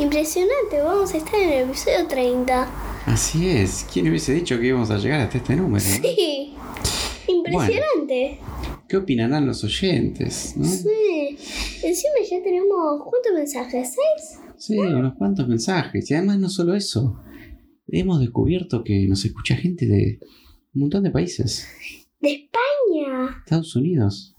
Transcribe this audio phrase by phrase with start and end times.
[0.00, 3.04] Impresionante, vamos a estar en el episodio 30.
[3.04, 3.86] Así es.
[3.92, 5.84] ¿Quién hubiese dicho que íbamos a llegar hasta este número?
[5.84, 6.54] Sí.
[7.28, 8.38] Impresionante.
[8.88, 10.56] ¿Qué opinarán los oyentes?
[10.56, 10.64] ¿no?
[10.64, 11.36] Sí.
[11.82, 13.02] Encima ya tenemos.
[13.04, 13.94] ¿Cuántos mensajes?
[13.94, 14.40] ¿Seis?
[14.56, 16.10] Sí, unos cuantos mensajes.
[16.10, 17.20] Y además no solo eso.
[17.86, 20.18] Hemos descubierto que nos escucha gente de
[20.74, 21.68] un montón de países.
[22.20, 23.42] De España.
[23.44, 24.34] Estados Unidos,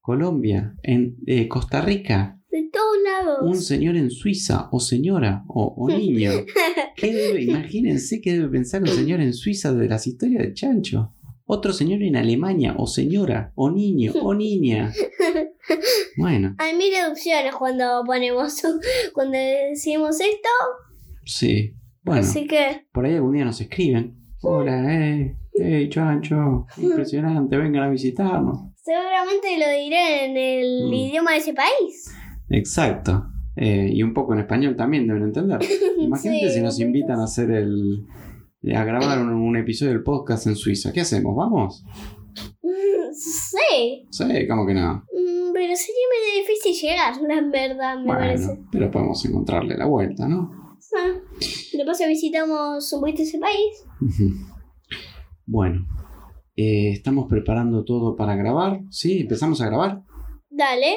[0.00, 3.38] Colombia, en eh, Costa Rica, De todos lados.
[3.42, 6.30] un señor en Suiza, o señora, o, o niño.
[6.96, 11.12] ¿Qué debe, imagínense qué debe pensar un señor en Suiza de las historias de Chancho.
[11.44, 14.92] Otro señor en Alemania, o señora, o niño, o niña.
[16.16, 18.62] Bueno, Hay mil opciones cuando ponemos.
[19.12, 20.48] Cuando decimos esto.
[21.24, 21.74] sí.
[22.04, 22.86] Bueno, Así que.
[22.92, 24.14] por ahí algún día nos escriben.
[24.42, 28.58] Hola, eh, hey, Chancho, impresionante, vengan a visitarnos.
[28.76, 30.94] Seguramente lo diré en el Mm.
[30.94, 32.14] idioma de ese país.
[32.50, 33.26] Exacto.
[33.56, 35.58] Eh, y un poco en español también deben entender.
[35.98, 38.04] Imagínate Sí, si nos invitan a hacer el.
[38.74, 40.92] a grabar un, un episodio del podcast en Suiza.
[40.92, 41.34] ¿Qué hacemos?
[41.36, 41.84] ¿Vamos?
[42.62, 44.06] Mm, Sí.
[44.10, 44.96] Sí, ¿cómo que no?
[44.96, 48.58] Mm, Pero sería medio difícil llegar, la verdad, me parece.
[48.70, 50.50] Pero podemos encontrarle la vuelta, ¿no?
[50.98, 51.12] Ah,
[51.76, 53.84] De paso visitamos un poquito ese país.
[55.46, 55.86] Bueno,
[56.56, 58.80] eh, estamos preparando todo para grabar.
[58.90, 59.20] ¿Sí?
[59.20, 60.02] ¿Empezamos a grabar?
[60.50, 60.96] Dale.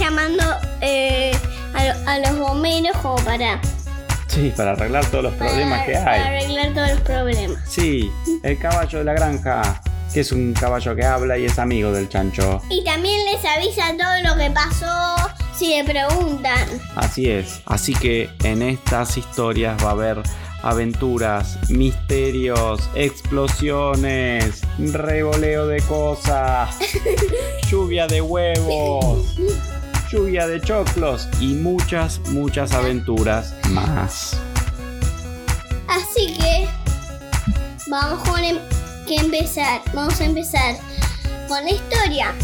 [0.00, 0.42] Llamando
[0.80, 1.30] eh,
[1.74, 3.60] a, lo- a los bomberos como para,
[4.26, 6.20] Sí, para arreglar todos los problemas para- que para hay.
[6.42, 7.58] arreglar todos los problemas.
[7.68, 8.10] Sí,
[8.42, 9.82] el caballo de la granja,
[10.14, 12.60] que es un caballo que habla y es amigo del chancho.
[12.70, 15.16] Y también les avisa todo lo que pasó
[15.56, 16.58] si le preguntan.
[16.96, 17.60] Así es.
[17.66, 20.22] Así que en estas historias va a haber
[20.62, 26.76] aventuras, misterios, explosiones, revoleo de cosas,
[27.70, 29.36] lluvia de huevos,
[30.10, 34.36] lluvia de choclos y muchas, muchas aventuras más.
[35.88, 36.66] Así que
[37.88, 38.58] vamos con em-
[39.06, 39.80] que empezar.
[39.94, 40.76] Vamos a empezar
[41.48, 42.34] con la historia.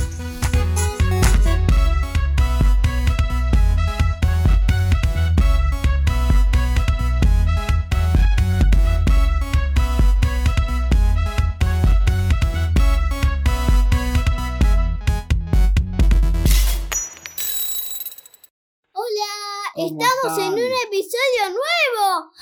[19.87, 22.33] Estamos en un episodio nuevo.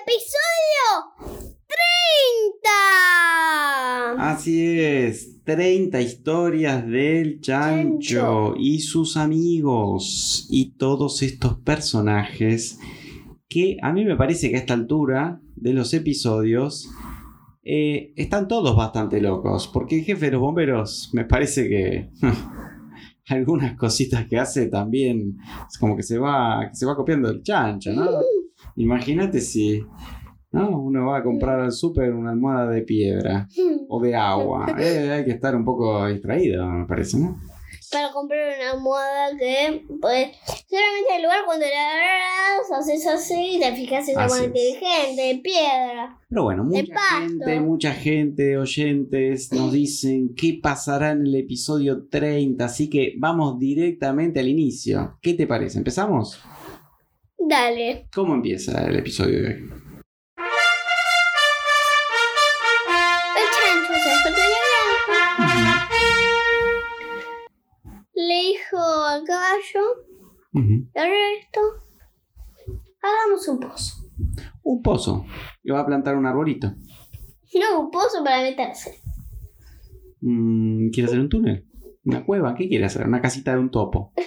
[0.00, 1.42] Episodio
[4.14, 4.30] 30.
[4.32, 8.54] Así es, 30 historias del chancho, Chancho.
[8.56, 12.78] y sus amigos y todos estos personajes
[13.48, 16.88] que a mí me parece que a esta altura de los episodios
[17.64, 22.10] eh, están todos bastante locos, porque el jefe de los bomberos me parece que
[23.28, 25.36] algunas cositas que hace también
[25.68, 28.08] es como que se va, que se va copiando del chancho, ¿no?
[28.76, 29.82] Imagínate si
[30.52, 30.78] ¿no?
[30.80, 33.48] uno va a comprar al súper una almohada de piedra
[33.88, 34.66] o de agua.
[34.78, 37.38] Eh, hay que estar un poco distraído, me parece, ¿no?
[37.94, 40.28] Para comprar una almohada que, pues,
[40.68, 44.36] solamente el lugar cuando la agarras, haces así y te fijas en es.
[44.36, 46.18] inteligente, de piedra.
[46.28, 52.64] Pero bueno, mucha gente, mucha gente, oyentes, nos dicen qué pasará en el episodio 30,
[52.64, 55.16] así que vamos directamente al inicio.
[55.22, 55.78] ¿Qué te parece?
[55.78, 56.42] ¿Empezamos?
[57.38, 58.08] Dale.
[58.12, 59.83] ¿Cómo empieza el episodio de hoy?
[69.74, 70.06] Al caballo,
[70.52, 70.88] Ujú.
[70.94, 71.60] el resto,
[73.02, 73.94] hagamos un pozo.
[74.62, 75.26] Un pozo.
[75.62, 76.68] Le va a plantar un arbolito.
[77.54, 79.00] No, un pozo para meterse.
[80.20, 81.66] Mm, ¿Quiere hacer un túnel?
[82.04, 82.54] ¿Una cueva?
[82.54, 83.06] ¿Qué quiere hacer?
[83.06, 84.12] ¿Una casita de un topo?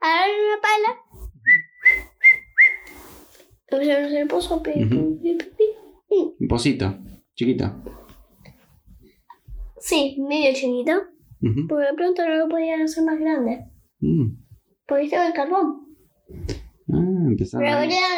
[0.00, 1.00] Agarraron una pala.
[4.20, 4.62] El pozo.
[6.38, 6.98] Un pocito.
[7.34, 7.82] Chiquito.
[9.80, 10.92] Sí, medio chiquito.
[11.40, 13.64] Porque de pronto no lo podían hacer más grande.
[14.86, 15.86] Porque estaba el carbón.
[16.92, 17.28] Ah,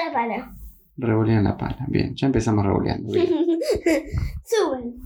[0.07, 0.55] la pala.
[0.97, 1.87] Revolean la pala.
[1.89, 3.13] Bien, ya empezamos revoleando.
[4.45, 5.01] Suben.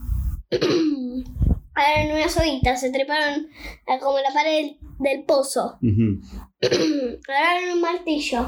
[1.74, 3.48] Agarran una soguita, se treparon
[3.86, 5.78] a como la pared del, del pozo.
[5.82, 6.20] Ujú,
[7.28, 8.46] Agarraron un martillo.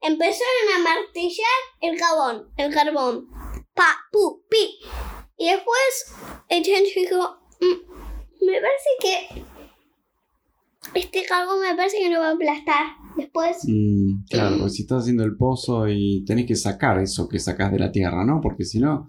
[0.00, 3.26] Empezaron a martillar el carbón, el carbón.
[3.74, 4.80] Pa, pu, pi.
[5.38, 6.14] Y después
[6.48, 9.44] el chancho dijo, "Mm, me parece que
[11.00, 12.86] este carbón me parece que no va a aplastar.
[13.16, 17.72] Después, Mm, claro, si estás haciendo el pozo y tenés que sacar eso que sacás
[17.72, 18.40] de la tierra, ¿no?
[18.40, 19.08] Porque si no,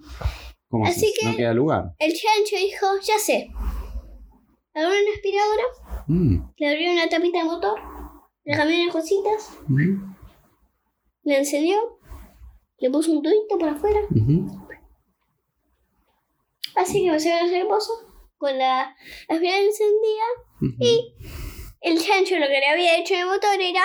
[0.68, 1.14] ¿cómo Así haces?
[1.20, 1.94] que- No queda lugar.
[2.00, 3.50] el chancho dijo, ya sé.
[4.74, 5.64] Agarró una aspiradora,
[6.08, 7.80] Mm, le abrió una tapita de motor,
[8.46, 9.58] le cambió unas cositas,
[11.24, 11.76] la encendió,
[12.80, 14.00] le puso un tubito por afuera.
[16.81, 17.92] Así que hacer el pozo
[18.38, 18.96] con la
[19.28, 20.26] aspiradora encendida.
[20.80, 21.14] Y
[21.81, 23.81] el chancho lo que le había hecho el motor era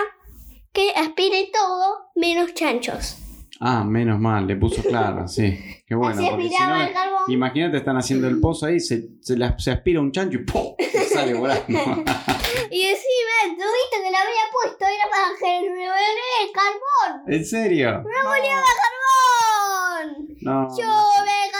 [0.73, 3.17] que aspire todo menos chanchos.
[3.61, 5.59] Ah, menos mal, le puso claro, sí.
[5.87, 7.23] Qué bueno, Así porque si aspiraba no, el carbón.
[7.29, 10.75] imagínate, están haciendo el pozo ahí, se, se, la- se aspira un chancho y ¡pum!
[11.13, 11.65] sale volando.
[12.71, 17.23] Y encima el tubito que le había puesto era para que el carbón.
[17.33, 17.89] ¿En serio?
[18.03, 20.29] ¡Revolviaba carbón!
[20.41, 21.51] No, no, ¡Lluvia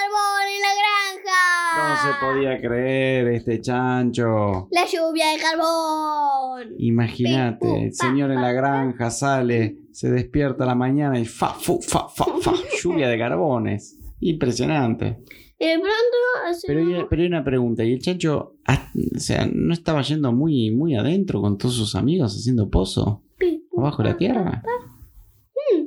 [1.89, 4.69] no se podía creer este chancho.
[4.71, 6.75] La lluvia de carbón.
[6.79, 11.49] Imagínate, el pa, señor en la granja sale, se despierta a la mañana y fa,
[11.49, 12.53] fu, fa, fa, fa,
[12.83, 13.99] lluvia de carbones.
[14.21, 15.19] Impresionante.
[15.59, 19.73] De pronto Pero hay, pero hay una pregunta, ¿y el chancho, ah, o sea, no
[19.73, 23.23] estaba yendo muy, muy adentro con todos sus amigos haciendo pozo?
[23.39, 24.45] pu, ¿Abajo de la tierra?
[24.45, 25.77] pa, pa.
[25.77, 25.85] Mm,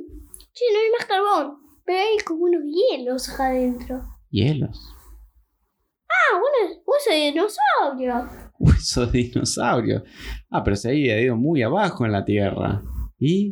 [0.52, 1.58] Sí, no hay más carbón.
[1.84, 4.02] Pero hay como unos hielos acá adentro.
[4.30, 4.94] Hielos.
[6.08, 6.40] Ah,
[6.86, 8.28] hueso de dinosaurio.
[8.58, 10.02] Hueso de dinosaurio.
[10.50, 12.82] Ah, pero se había ido muy abajo en la tierra.
[13.18, 13.50] ¿Y?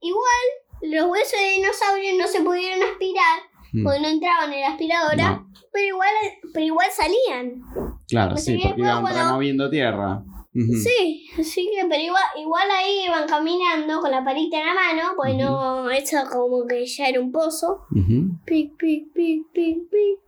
[0.00, 0.44] Igual,
[0.82, 3.40] los huesos de dinosaurio no se pudieron aspirar
[3.72, 6.08] Mm, porque no entraban en la aspiradora, no, pero igual
[6.52, 7.60] pero igual salían.
[8.06, 10.22] claro, sí, porque iban cuando- removiendo tierra.
[10.54, 10.74] Ujú.
[10.80, 15.02] Sí, así que, pero igual, igual ahí iban caminando con la palita en la mano,
[15.16, 17.80] pues no, eso como que ya era un pozo.
[17.90, 18.38] Ujú.
[18.46, 20.20] Pic, pic, pic, pic, pic.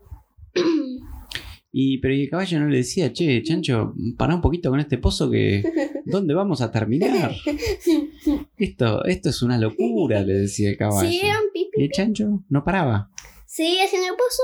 [1.79, 4.97] Y, pero ¿y el caballo no le decía, che, chancho, para un poquito con este
[4.97, 5.63] pozo que...
[6.07, 7.33] ¿Dónde vamos a terminar?
[8.57, 11.07] Esto, esto es una locura, le decía el caballo.
[11.11, 13.11] Siguieron pic, Y el chancho no paraba.
[13.45, 14.43] seguía haciendo el pozo.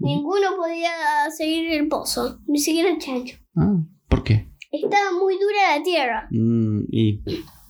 [0.00, 0.90] Ninguno podía
[1.30, 3.36] seguir el pozo, ni siquiera el chancho.
[3.56, 3.76] Ah,
[4.08, 4.48] ¿Por qué?
[4.72, 6.26] Estaba muy dura la tierra.
[6.32, 7.22] Mm, y...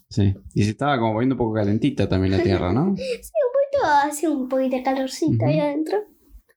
[0.09, 0.33] Sí.
[0.55, 2.95] Y se estaba como poniendo un poco calentita también la tierra, ¿no?
[3.73, 5.65] Todo hace un poquito de calorcito ahí Ujú.
[5.67, 5.99] adentro.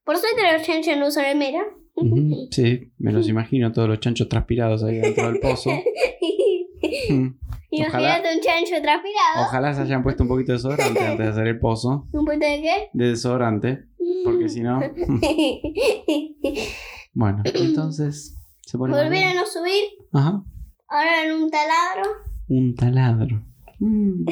[0.04, 1.62] Por suerte los chanchos no usan remera.
[2.50, 5.70] Sí, me los imagino todos los chanchos transpirados ahí dentro del pozo.
[7.10, 7.34] Mm.
[7.70, 9.46] Imagínate un chancho transpirado.
[9.46, 12.06] Ojalá se hayan puesto un poquito de desodorante antes de hacer el pozo.
[12.12, 12.90] ¿Un poquito de qué?
[12.92, 13.84] De desodorante.
[14.24, 14.80] Porque si no.
[17.14, 18.38] Bueno, entonces.
[18.60, 18.94] Se pone.
[18.94, 19.84] Volvieron a subir.
[20.12, 20.44] Ajá.
[20.88, 22.10] Ahora en un taladro.
[22.48, 23.42] Un taladro.
[23.80, 24.24] Mm.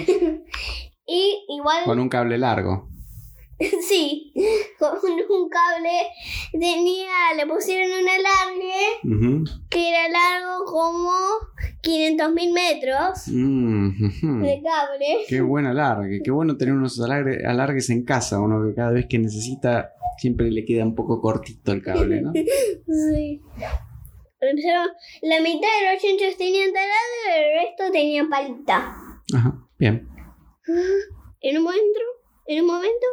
[1.06, 1.84] Y igual.
[1.84, 2.88] Con un cable largo.
[3.88, 4.32] sí.
[4.78, 4.90] Con
[5.30, 5.90] un cable.
[6.52, 7.34] Tenía.
[7.36, 9.60] Le pusieron un alargue.
[9.70, 11.10] Que era largo como
[11.82, 13.28] 500 mil metros.
[13.28, 14.42] Ujú.
[14.42, 15.24] De cable.
[15.28, 16.20] Qué buen alargue.
[16.22, 18.40] Qué bueno tener unos alargue- alargues en casa.
[18.40, 22.32] Uno que cada vez que necesita siempre le queda un poco cortito el cable, ¿no?
[22.86, 23.40] Sí.
[24.40, 24.90] Empezaron-
[25.22, 28.96] la mitad de los chanchos tenían taladro y el resto tenían palita.
[29.34, 29.58] Ajá.
[29.78, 30.08] Bien.
[31.40, 32.00] En un momento,
[32.46, 33.06] en un momento,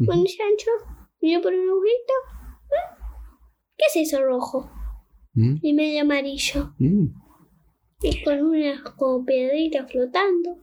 [0.00, 0.12] Ujú.
[0.12, 0.70] un chancho
[1.20, 2.12] miró por un agujerito.
[2.70, 2.96] ¿Ah?
[3.76, 4.70] ¿Qué es eso rojo?
[5.34, 6.74] Mm, Y medio amarillo.
[6.78, 7.06] mm.
[8.02, 10.56] Y con unas como piedritas flotando.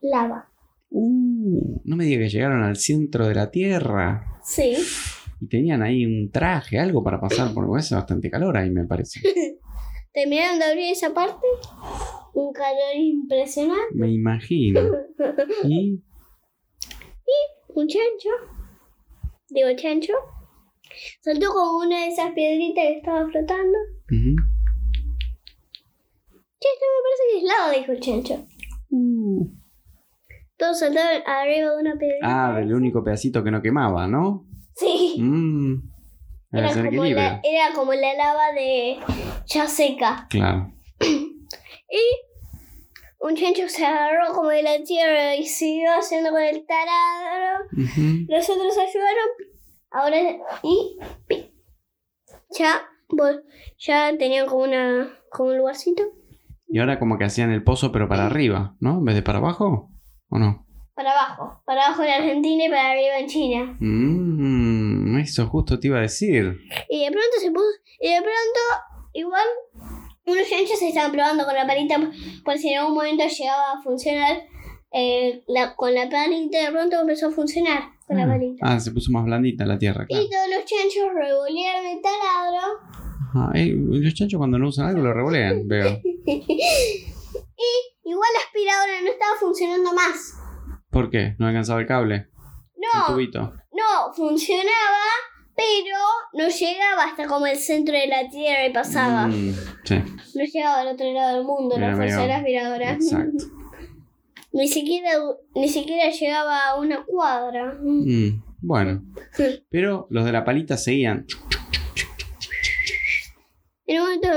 [0.00, 0.50] Lava.
[0.90, 4.38] Uh, no me diga que llegaron al centro de la Tierra.
[4.42, 4.76] Sí.
[5.40, 9.20] Y tenían ahí un traje, algo para pasar, porque hace bastante calor ahí, me parece.
[10.12, 11.46] Terminaron de abrir esa parte.
[12.34, 13.94] Un calor impresionante.
[13.94, 14.80] Me imagino.
[15.64, 16.00] Y.
[17.74, 18.30] Un chancho.
[19.48, 20.12] Digo, chancho.
[21.20, 23.78] Saltó como una de esas piedritas que estaba flotando.
[24.10, 24.36] ujú.
[26.60, 28.46] Che, esto me parece que es lava, dijo el chancho.
[28.90, 29.50] Uh.
[30.56, 32.20] Todos saltaron arriba de una piedrita.
[32.22, 34.46] Ah, del único pedacito que no quemaba, ¿no?
[34.76, 35.16] Sí.
[36.50, 38.98] Debe Era como, la, era como la lava de
[39.46, 40.26] ya seca.
[40.30, 40.72] Claro.
[41.00, 42.02] Y
[43.24, 47.64] un chancho se agarró como de la tierra y siguió haciendo con el taladro.
[47.72, 48.26] Ujú.
[48.28, 49.28] Los otros ayudaron.
[49.90, 50.18] Ahora,
[50.62, 50.98] y
[52.50, 52.82] ya,
[53.78, 56.02] ya tenían como una como un lugarcito.
[56.68, 58.98] Y ahora como que hacían el pozo, pero para arriba, ¿no?
[58.98, 59.90] En vez de para abajo.
[60.28, 60.66] ¿O no?
[60.94, 61.62] para abajo.
[61.64, 63.76] Para abajo en Argentina y para arriba en China.
[63.80, 66.58] Mm, eso justo te iba a decir.
[66.88, 67.66] Y de pronto se puso.
[68.00, 69.46] Y de pronto, igual,
[70.26, 71.96] unos chanchos se estaban probando con la palita
[72.44, 74.42] por si en algún momento llegaba a funcionar.
[74.96, 78.28] eh, la- con la palita de pronto empezó a funcionar con la Ah.
[78.28, 78.64] palita.
[78.64, 80.22] Ah, se puso más blandita la tierra, claro.
[80.22, 82.78] Y todos los chanchos revolvieron el taladro.
[83.28, 86.00] Ajá, eh, los chanchos cuando no usan algo lo revolean, veo.
[88.04, 90.34] Igual la aspiradora no estaba funcionando más.
[90.90, 91.34] ¿Por qué?
[91.38, 92.14] ¿No alcanzaba el cable?
[92.14, 92.28] El
[92.76, 93.40] No, tubito.
[93.72, 95.04] no, funcionaba,
[95.56, 95.96] pero
[96.34, 99.26] no llegaba hasta como el centro de la tierra y pasaba.
[99.28, 99.94] Mm, sí,
[100.34, 102.92] No llegaba al otro lado del mundo la Era fuerza de medio- la aspiradora.
[102.92, 103.44] exacto.
[104.52, 105.10] Ni siquiera,
[105.56, 107.76] ni siquiera llegaba a una cuadra.
[107.82, 109.02] Mm, bueno,
[109.70, 111.26] pero los de la palita seguían.
[113.86, 114.28] En un momento,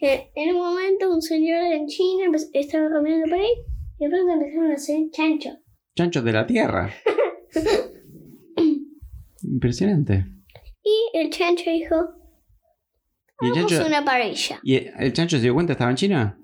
[0.00, 3.50] eh, en un, momento un señor en China estaba caminando por ahí
[3.98, 5.54] y de pronto empezaron a hacer chanchos.
[5.96, 6.90] Chanchos de la tierra.
[9.44, 10.26] Impresionante.
[10.82, 11.96] Y el chancho dijo,
[13.40, 14.60] ¿Y el chancho, una parrilla.
[14.62, 16.38] ¿y el chancho se dio cuenta estaba en China?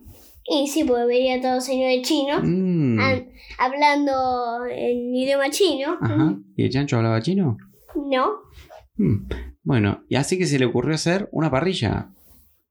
[0.44, 3.28] Y sí, porque veía todo señor de chino, Mm, an-
[3.58, 5.96] hablando en idioma chino.
[6.00, 6.36] Ajá.
[6.56, 7.56] ¿Y el chancho hablaba chino?
[7.94, 8.32] No.
[8.96, 9.28] Mm,
[9.62, 12.10] Bueno, y así que se le ocurrió hacer una parrilla.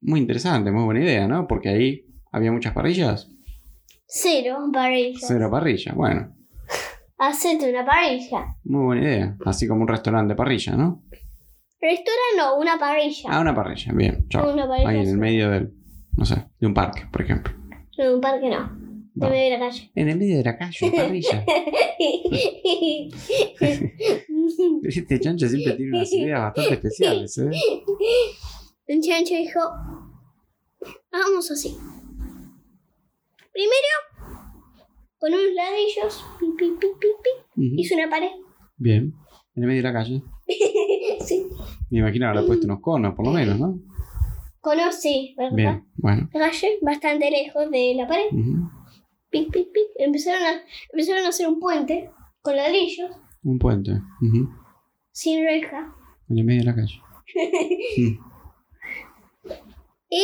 [0.02, 1.48] Muy interesante, muy buena idea, ¿no?
[1.48, 3.30] Porque ahí había muchas parrillas.
[4.08, 5.20] Cero parrilla.
[5.22, 5.94] Cero parrilla.
[5.94, 6.36] Bueno,
[7.20, 8.56] Hacete una parrilla.
[8.64, 9.38] muy buena idea.
[9.46, 11.04] Así como un restaurante de parrilla, ¿no?
[11.82, 13.30] Restaurante no, una parrilla.
[13.32, 13.92] Ah, una parrilla.
[13.94, 14.54] Bien, chao.
[14.54, 15.74] Una parrilla Ahí en el medio del,
[16.16, 17.54] no sé, de un parque, por ejemplo.
[17.98, 18.70] No, en un parque no.
[19.14, 19.30] De No.
[19.30, 19.92] medio de la calle.
[19.96, 21.46] En el medio de la calle, parrilla.
[24.84, 27.50] Este chancho siempre tiene unas ideas bastante especiales, ¿eh?
[28.88, 29.60] El chancho dijo,
[31.12, 31.78] hagamos así.
[33.52, 33.90] Primero,
[35.20, 37.76] con unos ladrillos, pi, pi, pi, pi, pi, Ujú.
[37.78, 38.32] hizo una pared.
[38.78, 39.14] Bien.
[39.56, 40.24] En el medio de la calle.
[41.26, 41.48] sí.
[41.90, 43.80] Me imagino habrá puesto unos conos, por lo menos, ¿no?
[44.62, 45.56] Conocí, ¿verdad?
[45.56, 46.30] Bien, bueno.
[46.34, 48.28] La calle, bastante lejos de la pared.
[48.32, 48.70] Ujú.
[49.30, 49.88] Pic, pic, pic.
[49.98, 50.62] Empezaron a,
[50.92, 52.10] empezaron a hacer un puente
[52.42, 53.12] con ladrillos,
[53.44, 53.92] Un puente.
[55.12, 55.94] Sin reja.
[56.30, 57.02] En el medio de la calle.
[57.98, 58.18] Mm.
[60.10, 60.24] Y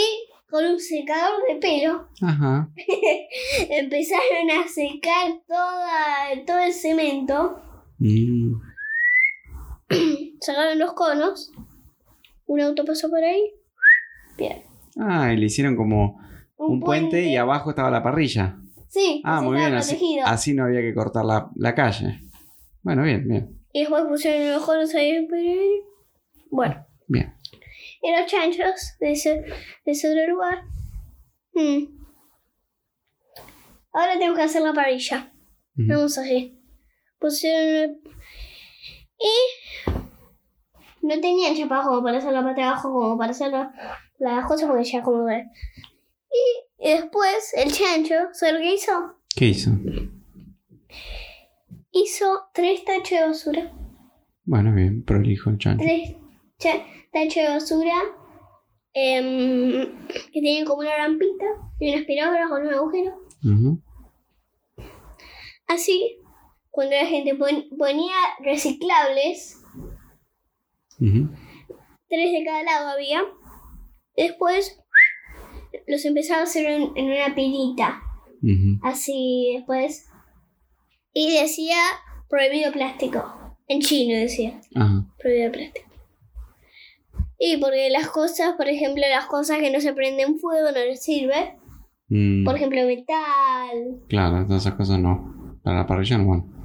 [0.55, 2.69] con un secador de pelo Ajá.
[3.69, 7.59] empezaron a secar toda, todo el cemento.
[7.99, 8.53] Mm.
[10.39, 11.51] Sacaron los conos.
[12.45, 13.51] Un auto pasó por ahí.
[14.37, 14.63] Bien.
[14.97, 16.21] Ah, y le hicieron como
[16.55, 18.57] un, puente, y abajo estaba la parrilla.
[18.87, 19.73] Sí, Ah, muy bien.
[19.73, 22.21] Así, así no había que cortar la, la calle.
[22.81, 23.59] Bueno, bien, bien.
[23.73, 25.27] Y después pusieron los conos ahí.
[26.49, 26.85] Bueno.
[27.09, 27.34] Bien.
[28.05, 30.61] Y los chanchos de ese, de ese otro lugar.
[31.53, 31.85] Hmm.
[33.93, 35.31] Ahora tengo que hacer la parrilla.
[35.77, 35.87] Ujú.
[35.87, 36.61] Vamos así.
[37.19, 37.97] Pusieron.
[39.17, 39.91] Y.
[41.01, 43.71] No tenían chapas como para hacer la parte de abajo, como para hacer la-
[44.19, 45.45] las cosas, porque ya como ver.
[46.31, 48.91] Y, y después el chancho, ¿sabes lo que hizo?
[49.35, 49.71] ¿Qué hizo?
[51.91, 53.71] Hizo tres tachos de basura.
[54.43, 55.83] Bueno, bien, prolijo el chancho.
[55.83, 56.15] Tres
[56.57, 56.85] cha-
[57.43, 57.93] de basura.
[58.97, 61.45] em, que tienen como una rampita
[61.79, 63.19] y una aspiradora con un agujero.
[65.67, 66.17] Así,
[66.69, 69.61] cuando la gente pon- ponía reciclables,
[70.97, 73.21] tres de cada lado había.
[74.15, 74.79] Después
[75.87, 78.01] los empezaba a hacer en, en una pilita.
[78.41, 78.79] Ujú.
[78.81, 80.07] Así después.
[81.13, 81.75] Y decía
[82.29, 83.57] prohibido plástico.
[83.67, 85.05] En chino decía Ajá.
[85.17, 85.89] prohibido plástico.
[87.39, 91.03] Y porque las cosas, por ejemplo, las cosas que no se prenden fuego no les
[91.03, 91.57] sirve.
[92.07, 94.01] Mm, Por ejemplo, metal.
[94.07, 95.59] Claro, todas esas cosas no.
[95.63, 96.55] Para la parrilla no van.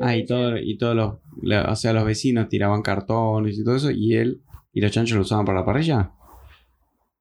[0.00, 3.76] Ah, y, todo, y todos los, la- o sea, los vecinos tiraban cartones y todo
[3.76, 6.12] eso, y él y los chanchos lo usaban para la parrilla,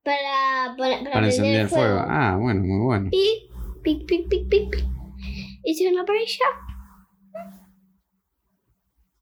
[0.04, 1.96] Para, para, para, para encender el fuego.
[1.98, 2.06] fuego.
[2.10, 3.10] Ah, bueno, muy bueno.
[3.12, 3.50] Y
[3.84, 4.86] pic, pic, pic, pic, pic.
[5.64, 6.46] Hicieron la parrilla.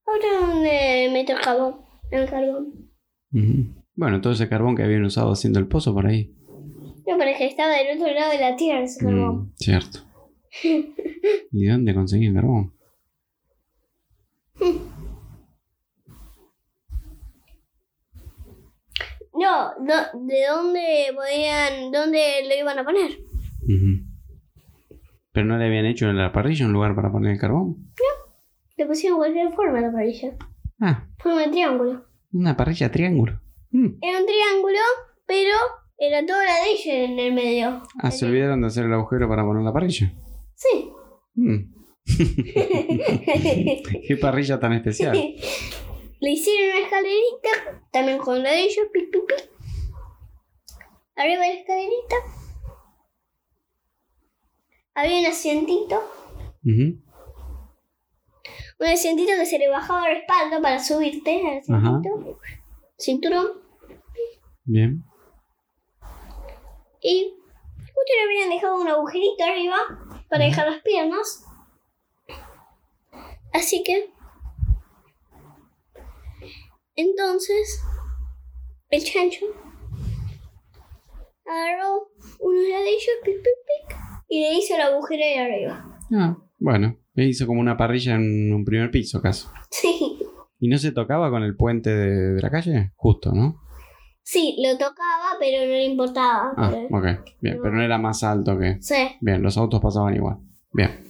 [0.05, 1.81] Ahora donde meto el carbón.
[2.11, 2.88] El carbón.
[3.31, 6.33] Bueno, todo ese carbón que habían usado haciendo el pozo por ahí.
[7.07, 9.37] No, pero es que estaba del otro lado de la tierra ese carbón.
[9.37, 9.99] Mm, cierto.
[10.63, 12.73] ¿Y de dónde conseguían carbón?
[19.33, 20.81] No, ¿de dónde
[21.15, 23.11] podían, dónde lo iban a poner?
[25.31, 27.89] Pero no le habían hecho en la parrilla un lugar para poner el carbón.
[28.75, 30.35] Le pusieron cualquier forma a la parrilla.
[30.81, 32.05] Ah, Forma de triángulo.
[32.31, 33.41] Una parrilla triángulo.
[33.71, 33.97] Mm.
[34.01, 34.79] Era un triángulo,
[35.25, 35.51] pero
[35.97, 37.83] era todo ladrillo en el medio.
[37.99, 40.13] Ah, se olvidaron de hacer el agujero para poner la parrilla.
[40.55, 40.91] Sí.
[41.35, 41.73] Mm.
[44.07, 45.15] Qué parrilla tan especial.
[46.21, 49.49] Le hicieron una escalerita, también con ladrillos, pic, pic, pic.
[51.15, 52.15] Arriba de la escalerita
[54.95, 56.03] había un asientito,
[56.65, 57.01] Ujú.
[58.79, 62.39] Un asientito que se le bajaba el respaldo para subirte al asientito.
[62.97, 63.47] Cinturón.
[64.63, 65.03] Bien.
[67.01, 67.33] Y
[67.77, 69.77] justo le habían dejado un agujerito arriba
[70.29, 71.45] para dejar las piernas.
[73.53, 74.11] Así que.
[76.95, 77.81] Entonces.
[78.89, 79.45] El chancho.
[81.45, 83.97] Agarró unos ladrillos, pic, pic, pic.
[84.27, 85.99] Y le hizo el agujero de arriba.
[86.13, 86.98] Ah, bueno.
[87.15, 89.51] Hizo como una parrilla en un primer piso, acaso.
[89.71, 90.17] Sí.
[90.59, 92.91] ¿Y no se tocaba con el puente de, de la calle?
[92.95, 93.61] Justo, ¿no?
[94.23, 96.53] Sí, lo tocaba, pero no le importaba.
[96.55, 97.05] Ah, Pero- ok.
[97.41, 98.77] Bien, pero no era más alto que...
[98.81, 98.95] Sí.
[99.21, 100.37] Bien, los autos pasaban igual.
[100.71, 101.03] Bien.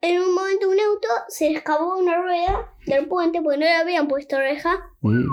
[0.00, 4.06] En un momento un auto se escapó una rueda del puente porque no le habían
[4.06, 4.78] puesto reja.
[5.00, 5.24] Mm.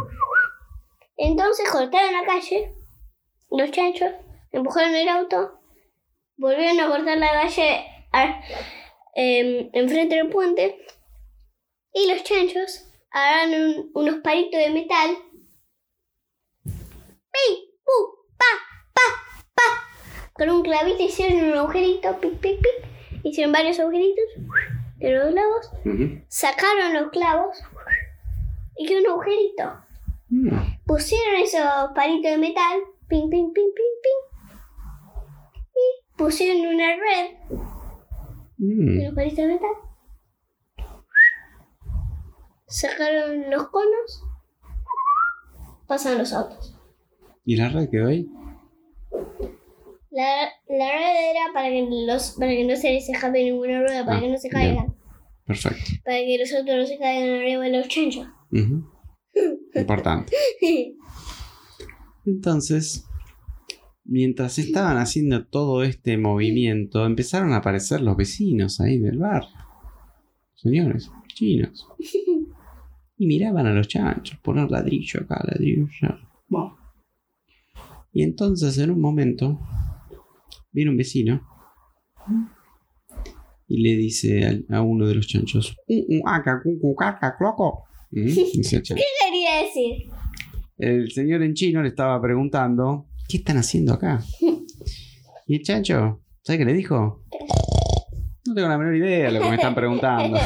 [1.17, 2.74] Entonces cortaron la calle,
[3.50, 4.12] los chanchos,
[4.51, 5.60] empujaron el auto,
[6.38, 8.41] volvieron a cortar la calle a-
[9.15, 10.86] em, enfrente del puente
[11.94, 12.88] y los chanchos
[13.53, 15.18] un- unos palitos de metal.
[16.63, 17.46] ¡Pi!
[17.84, 17.91] ¡Pu!
[18.38, 18.46] ¡Pa!
[18.94, 19.01] ¡Pa!
[19.56, 20.30] ¡Pa!
[20.34, 23.22] Con un clavito hicieron un agujerito, pic, pic, pic.
[23.24, 24.25] Hicieron varios agujeritos
[24.98, 26.22] de los lados, Ujú.
[26.27, 27.58] sacaron los clavos
[28.77, 29.63] y quedó un agujerito
[30.30, 30.50] Mm.
[30.86, 31.62] pusieron esos
[31.94, 34.22] palitos de metal, ping, ping, ping, ping, ping,
[35.75, 37.36] y pusieron una red
[38.63, 39.15] Mm.
[39.15, 39.72] palitos de metal.
[42.68, 44.24] Sacaron los conos,
[45.88, 46.77] pasan los autos.
[47.44, 48.30] ¿Y la red quedó ahí?
[50.12, 54.06] La, la red era para que, los, para que no se les escape ninguna rueda,
[54.06, 54.62] para Ah, que no se bien.
[54.75, 54.96] caigan,
[55.46, 55.91] Perfecto.
[56.06, 58.27] para que los autos no se caigan arriba de los chanchos.
[58.51, 58.90] Ujú.
[59.74, 60.33] Importante.
[62.25, 63.05] Entonces,
[64.03, 69.46] mientras estaban haciendo todo este movimiento, empezaron a aparecer los vecinos ahí del bar.
[70.55, 71.87] Señores, chinos.
[73.18, 76.20] Y miraban a los chanchos, poner ladrillo acá, ladrillo allá.
[78.14, 79.59] Y entonces, en un momento,
[80.72, 81.48] viene un vecino
[83.68, 85.75] y le dice a, uno de los chanchos.
[88.11, 88.27] ¿Mm?
[88.27, 90.09] ¿Qué quería decir?
[90.77, 94.22] El señor en chino le estaba preguntando, ¿qué están haciendo acá?
[95.48, 97.24] Y el chancho, ¿sabe qué le dijo?
[98.46, 100.37] No tengo la menor idea de lo que me están preguntando.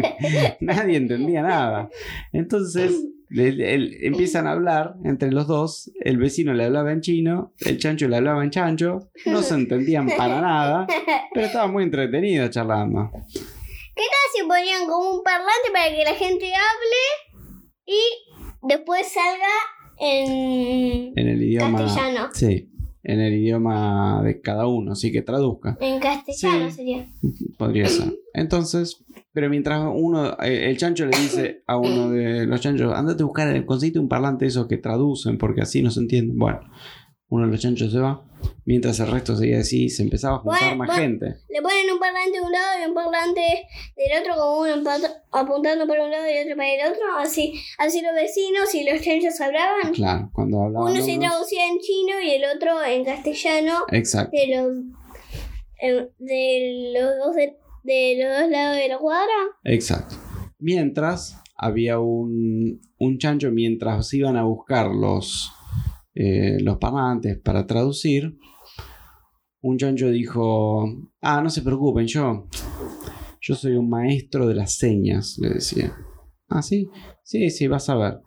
[0.60, 1.88] Nadie entendía nada.
[2.32, 2.92] Entonces,
[3.30, 5.90] empiezan a hablar entre los dos.
[6.00, 9.10] El vecino le hablaba en chino, el chancho le hablaba en chancho.
[9.26, 10.86] No se entendían para nada,
[11.32, 13.10] pero estaban muy entretenidos charlando.
[14.32, 17.42] si ponían como un parlante para que la gente hable
[17.86, 18.00] y
[18.62, 19.48] después salga
[19.98, 21.78] en, En el idioma...
[21.78, 22.28] Castellano.
[22.32, 22.70] Sí,
[23.02, 25.76] en el idioma de cada uno, así que traduzca.
[25.80, 26.76] en castellano Sí.
[26.76, 27.06] sería.
[27.58, 28.14] Podría ser.
[28.32, 33.26] Entonces, pero mientras uno, el chancho le dice a uno de los chanchos, andate a
[33.26, 36.38] buscar, el- conseguite un parlante de esos que traducen, porque así no se entienden.
[36.38, 36.60] Bueno,
[37.28, 38.22] uno de los chanchos se va,
[38.64, 41.36] mientras el resto seguía así, se empezaba a juntar Bueno, más gente.
[41.48, 44.90] Le ponen un parlante de un lado y un parlante del otro, como uno
[45.32, 47.02] apuntando para un lado y otro para el otro.
[47.18, 49.92] Así, así los vecinos y los chanchos hablaban.
[49.92, 54.56] Claro, cuando hablaban Uno se traducía en chino y el otro en castellano Exacto, de
[54.56, 54.76] los,
[55.80, 59.34] eh, de los dos de, de los dos lados de la cuadra.
[59.64, 60.16] exacto.
[60.58, 65.52] Mientras había un, un chancho, mientras iban a buscar los,
[66.14, 68.38] eh, los parlantes para traducir,
[69.62, 70.84] un chancho dijo,
[71.20, 72.48] ah, no se preocupen, yo,
[73.40, 75.94] yo soy un maestro de las señas, le decía.
[76.48, 76.88] Ah, sí,
[77.22, 78.20] sí, sí, vas a ver.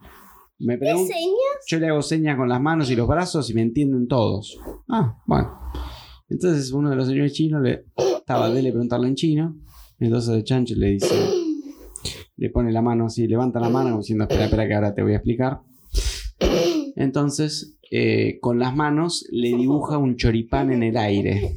[0.58, 1.64] Me ¿Qué señas?
[1.68, 4.58] yo le hago señas con las manos y los brazos y me entienden todos.
[4.88, 5.52] Ah, bueno.
[6.28, 9.56] Entonces uno de los señores chinos le estaba de le preguntarle en chino.
[10.00, 11.14] Entonces el chancho le dice,
[12.36, 15.12] le pone la mano así, levanta la mano diciendo, espera, espera que ahora te voy
[15.12, 15.60] a explicar.
[16.98, 21.52] Entonces, eh, con las manos le dibuja un choripán en el aire.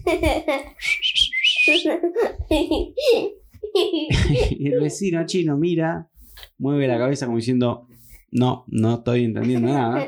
[4.51, 6.09] Y el vecino chino mira,
[6.57, 7.87] mueve la cabeza como diciendo,
[8.29, 10.05] no, no estoy entendiendo nada.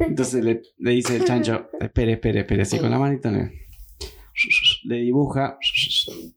[0.00, 3.30] Entonces le, dice el chancho, espere, espere, espere, así con la manita
[4.88, 5.58] le dibuja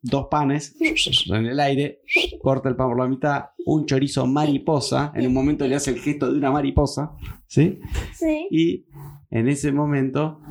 [0.02, 2.02] dos panes en el aire,
[2.42, 6.00] corta el pan por la mitad, un chorizo mariposa, en un momento le hace el
[6.00, 7.14] gesto de una mariposa,
[7.48, 7.80] ¿sí?
[8.14, 8.48] sí.
[8.52, 8.86] Y
[9.30, 10.42] en ese momento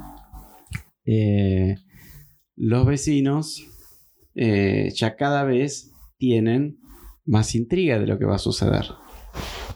[1.05, 1.77] eh,
[2.57, 3.67] los vecinos
[4.35, 6.79] eh, ya cada vez tienen
[7.27, 8.87] más intriga de lo que va a suceder.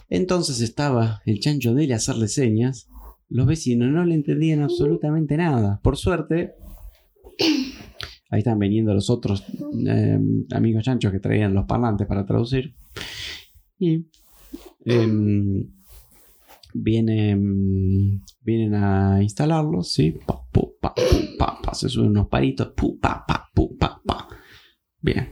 [0.09, 2.89] Entonces estaba el chancho de él a hacerle señas.
[3.29, 5.79] Los vecinos no le entendían absolutamente nada.
[5.83, 6.55] Por suerte,
[8.29, 9.43] ahí están viniendo los otros
[9.87, 10.19] eh,
[10.51, 12.73] amigos chanchos que traían los parlantes para traducir.
[13.77, 14.05] Y
[14.85, 15.69] em,
[16.73, 20.17] vienen, vienen a instalarlos, ¿sí?
[20.25, 20.93] Pa, pu, pa,
[21.37, 21.73] pa, pa.
[21.73, 22.69] Se suben unos palitos.
[22.75, 24.27] Pu, pa, pa, pa, pa.
[25.01, 25.29] Bien.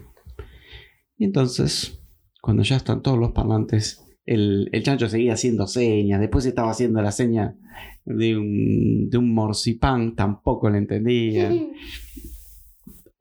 [1.18, 2.00] Y entonces,
[2.42, 6.20] cuando ya están todos los parlantes, el, el chancho seguía haciendo señas.
[6.20, 7.58] Después estaba haciendo la seña
[8.06, 10.16] de un, de un morcipán.
[10.16, 11.52] Tampoco le entendía.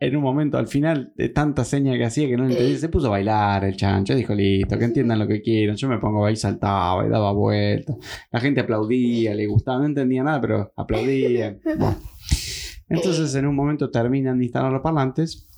[0.03, 3.07] En un momento, al final, de tanta seña que hacía que no entendía, se puso
[3.07, 4.17] a bailar el chancho.
[4.17, 5.77] Dijo, listo, que entiendan lo que quieran.
[5.77, 7.95] Yo me pongo ahí, saltaba y daba vueltas.
[8.33, 9.79] La gente aplaudía, le gustaba.
[9.79, 11.57] No entendía nada, pero aplaudía.
[11.79, 11.95] Bueno.
[12.89, 15.49] Entonces, en un momento terminan de instalar los parlantes.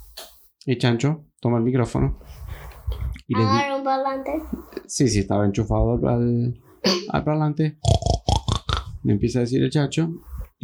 [0.66, 2.18] Y Chancho toma el micrófono.
[3.26, 4.42] Y les Agarra un parlante.
[4.86, 6.60] Sí, sí, estaba enchufado al,
[7.08, 7.78] al parlante.
[9.04, 10.10] Le empieza a decir el chacho.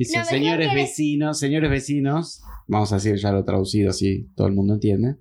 [0.00, 2.42] Dice, mejor señores vecinos, señores vecinos.
[2.66, 5.16] Vamos a decir ya lo traducido así todo el mundo entiende.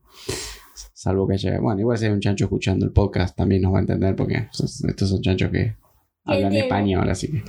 [0.93, 1.59] Salvo que haya...
[1.59, 4.47] Bueno, igual si hay un chancho escuchando el podcast también nos va a entender porque
[4.53, 5.75] estos son chanchos que
[6.23, 7.43] hablan español, así que...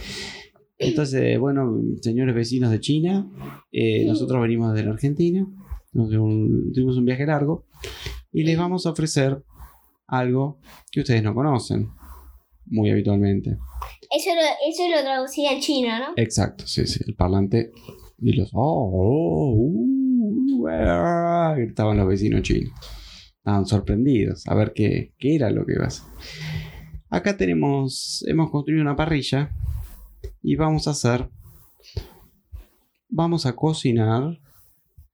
[0.79, 3.31] Entonces, bueno, señores vecinos de China,
[3.71, 5.47] eh, nosotros venimos de la Argentina,
[5.93, 7.67] un- tuvimos un viaje largo
[8.33, 9.41] y les vamos a ofrecer
[10.09, 10.59] algo
[10.91, 11.91] que ustedes no conocen
[12.71, 13.59] muy habitualmente.
[14.11, 16.13] Eso lo, eso lo traducía en chino, ¿no?
[16.17, 17.73] Exacto, sí, sí, el parlante
[18.19, 22.73] y los oh, oh, uh, ah, gritaban los vecinos chinos.
[23.39, 26.07] Estaban sorprendidos a ver qué, qué era lo que iba a hacer.
[27.09, 29.51] Acá tenemos, hemos construido una parrilla
[30.43, 31.29] y vamos a hacer,
[33.09, 34.39] vamos a cocinar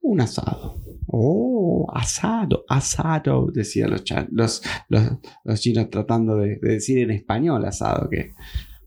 [0.00, 0.80] un asado.
[1.08, 5.02] Oh, asado, asado, decían los, los, los,
[5.44, 8.32] los chinos tratando de, de decir en español asado, que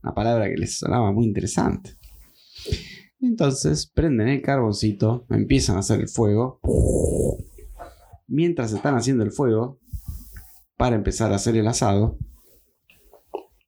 [0.04, 1.92] una palabra que les sonaba muy interesante.
[3.22, 6.60] Entonces prenden el carboncito, empiezan a hacer el fuego.
[8.28, 9.80] Mientras están haciendo el fuego,
[10.78, 12.18] para empezar a hacer el asado,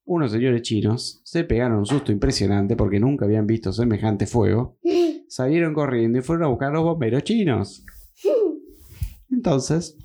[0.06, 4.78] unos señores chinos se pegaron un susto impresionante porque nunca habían visto semejante fuego.
[5.28, 7.86] Salieron corriendo y fueron a buscar a los bomberos chinos.
[9.32, 9.98] Entonces,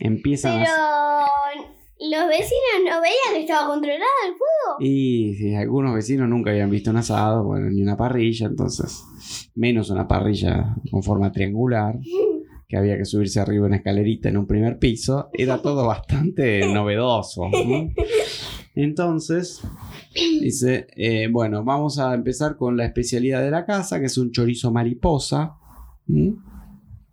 [0.00, 1.26] empiezan Pero a...
[2.00, 4.76] los vecinos no veían que estaba controlado el fuego.
[4.80, 9.04] Y sí, algunos vecinos nunca habían visto un asado, bueno, ni una parrilla, entonces,
[9.54, 11.98] menos una parrilla con forma triangular,
[12.68, 17.48] que había que subirse arriba una escalerita en un primer piso, era todo bastante novedoso.
[17.48, 17.90] ¿no?
[18.74, 19.60] Entonces,
[20.14, 24.32] dice, eh, bueno, vamos a empezar con la especialidad de la casa, que es un
[24.32, 25.56] chorizo mariposa.
[26.06, 26.30] ¿Mm?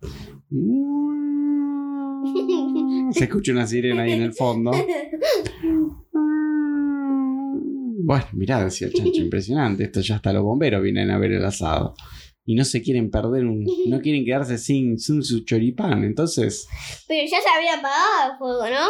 [3.12, 4.70] Se escucha una sirena ahí en el fondo.
[8.02, 9.84] Bueno, mirá, decía el chancho, impresionante.
[9.84, 11.94] Esto ya hasta los bomberos vienen a ver el asado.
[12.44, 13.64] Y no se quieren perder un.
[13.86, 16.02] No quieren quedarse sin, sin su choripán.
[16.02, 16.66] Entonces.
[17.06, 18.88] Pero ya se había apagado el fuego, ¿no?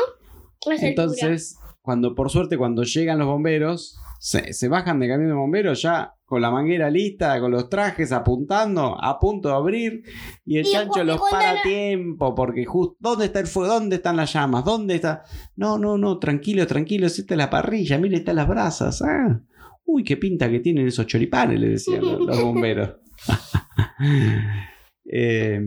[0.81, 5.80] Entonces, cuando por suerte, cuando llegan los bomberos, se, se bajan de camión de bomberos
[5.80, 10.02] ya con la manguera lista, con los trajes apuntando, a punto de abrir,
[10.44, 13.72] y el Y chancho los para a tiempo, porque justo, ¿dónde está el fuego?
[13.72, 14.62] ¿Dónde están las llamas?
[14.62, 15.24] ¿Dónde está?
[15.56, 19.00] No, no, no, tranquilo, tranquilo, esta es la parrilla, mire, están las brasas.
[19.00, 19.40] Ah.
[19.87, 22.96] Uy, qué pinta que tienen esos choripanes, le decían los, los bomberos.
[25.12, 25.61] Eh,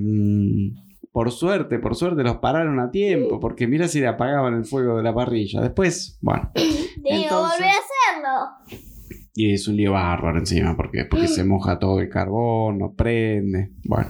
[1.13, 4.97] por suerte, por suerte los pararon a tiempo, porque mira si le apagaban el fuego
[4.97, 5.61] de la parrilla.
[5.61, 8.81] Después, bueno, Digo, volver a hacerlo.
[9.35, 13.71] y es un lío bárbaro encima, porque, porque se moja todo el carbón, no prende.
[13.85, 14.09] Bueno,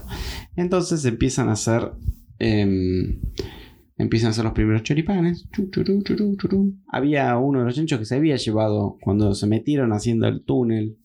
[0.55, 1.91] entonces empiezan a hacer.
[2.39, 3.19] em,
[3.97, 5.49] empiezan a hacer los primeros choripanes.
[5.51, 6.73] Chu, churú, churú, churú.
[6.87, 10.97] Había uno de los chanchos que se había llevado cuando se metieron haciendo el túnel.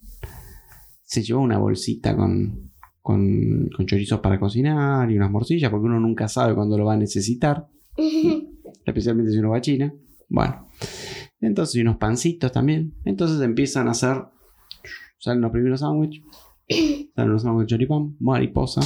[1.02, 2.67] Se llevó una bolsita con,
[3.08, 6.92] con, con chorizos para cocinar y unas morcillas, porque uno nunca sabe cuándo lo va
[6.92, 7.66] a necesitar
[8.84, 9.94] especialmente si uno va a China.
[10.28, 10.68] Bueno,
[11.40, 12.92] entonces y unos pancitos también.
[13.06, 14.24] Entonces empiezan a hacer,
[15.16, 16.22] salen los primeros sándwiches,
[17.16, 18.82] salen los sándwiches de choripán, mariposa.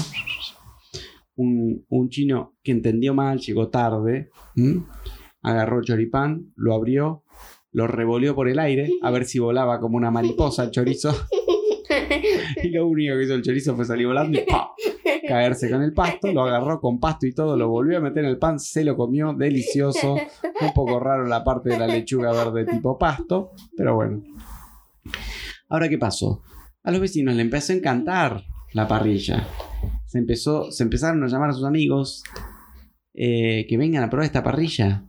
[1.34, 4.84] Un, un chino que entendió mal, llegó tarde, ¿m?
[5.42, 7.24] agarró el choripán, lo abrió,
[7.72, 11.12] lo revoleó por el aire a ver si volaba como una mariposa el chorizo.
[12.62, 16.32] Y lo único que hizo el chorizo fue salir volando y caerse con el pasto,
[16.32, 18.96] lo agarró con pasto y todo, lo volvió a meter en el pan, se lo
[18.96, 24.22] comió, delicioso, un poco raro la parte de la lechuga verde tipo pasto, pero bueno.
[25.68, 26.42] Ahora, ¿qué pasó?
[26.82, 29.46] A los vecinos le empezó a encantar la parrilla.
[30.06, 32.22] se empezó, se empezaron a llamar a sus amigos
[33.14, 35.04] eh, que vengan a probar esta parrilla.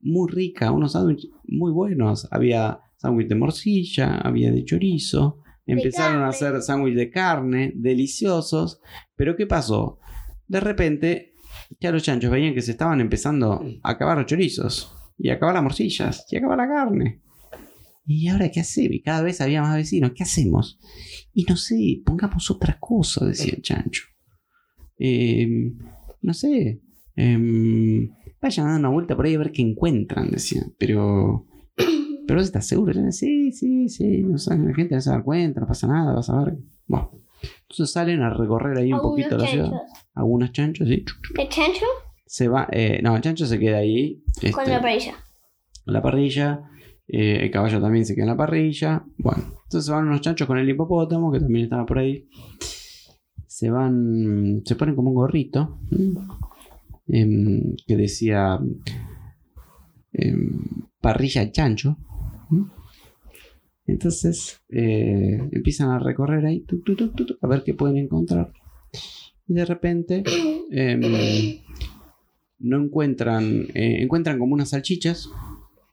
[0.00, 2.28] Muy rica, unos sándwiches muy buenos.
[2.30, 5.40] Había sándwich de morcilla, había de chorizo.
[5.66, 8.80] Empezaron a hacer sándwich de carne, deliciosos.
[9.16, 9.98] Pero ¿qué pasó?
[10.46, 11.34] De repente,
[11.80, 14.92] ya los chanchos veían que se estaban empezando a acabar los chorizos.
[15.18, 16.26] Y a acabar las morcillas.
[16.30, 17.22] Y a acabar la carne.
[18.06, 18.94] ¿Y ahora qué hacemos?
[18.94, 20.12] Y cada vez había más vecinos.
[20.14, 20.78] ¿Qué hacemos?
[21.34, 24.04] Y no sé, pongamos otra cosa, decía el chancho.
[24.98, 25.48] Eh,
[26.22, 26.80] no sé.
[27.16, 30.62] em, vayan a dar una vuelta por ahí a ver qué encuentran, decía.
[30.78, 31.46] Pero.
[32.26, 32.92] Pero vos estás seguro.
[32.92, 34.22] Yo, Sí, sí, sí.
[34.22, 36.56] No sé, la gente no se da cuenta, no pasa nada, vas a ver.
[36.86, 37.10] Bueno.
[37.62, 39.70] Entonces salen a recorrer ahí un Algunos poquito la ciudad.
[39.70, 40.04] chanchos.
[40.14, 41.04] Algunos chanchos, sí.
[41.38, 41.84] ¿El chancho?
[42.24, 42.66] Se va.
[42.72, 44.22] eh, no, el chancho se queda ahí.
[44.40, 45.14] Con este, la parrilla.
[45.86, 46.60] en la parrilla.
[47.08, 49.04] eh, el caballo también se queda en la parrilla.
[49.18, 52.26] Bueno, entonces van unos chanchos con el hipopótamo, que también estaba por ahí.
[53.46, 54.62] Se van.
[54.64, 55.78] Se ponen como un gorrito.
[55.92, 56.14] ¿m?
[57.08, 58.58] em, que decía.
[60.12, 60.58] em,
[61.00, 61.96] parrilla chancho.
[63.86, 67.98] Entonces eh, empiezan a recorrer ahí tuc, tuc, tuc, tuc, tuc, a ver qué pueden
[67.98, 68.52] encontrar.
[69.48, 70.24] Y de repente
[70.70, 71.60] em,
[72.58, 75.28] no encuentran, eh, encuentran como unas salchichas,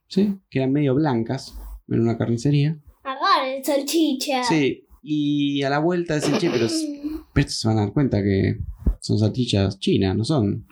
[0.07, 0.35] ¿sí?
[0.49, 1.55] Que eran medio blancas
[1.87, 2.79] en una carnicería.
[3.03, 4.43] Agarren salchicha.
[4.43, 6.67] Sí, y a la vuelta dicen, che, pero,
[7.33, 8.57] pero estos se van a dar cuenta que
[8.99, 10.65] son salchichas chinas, no son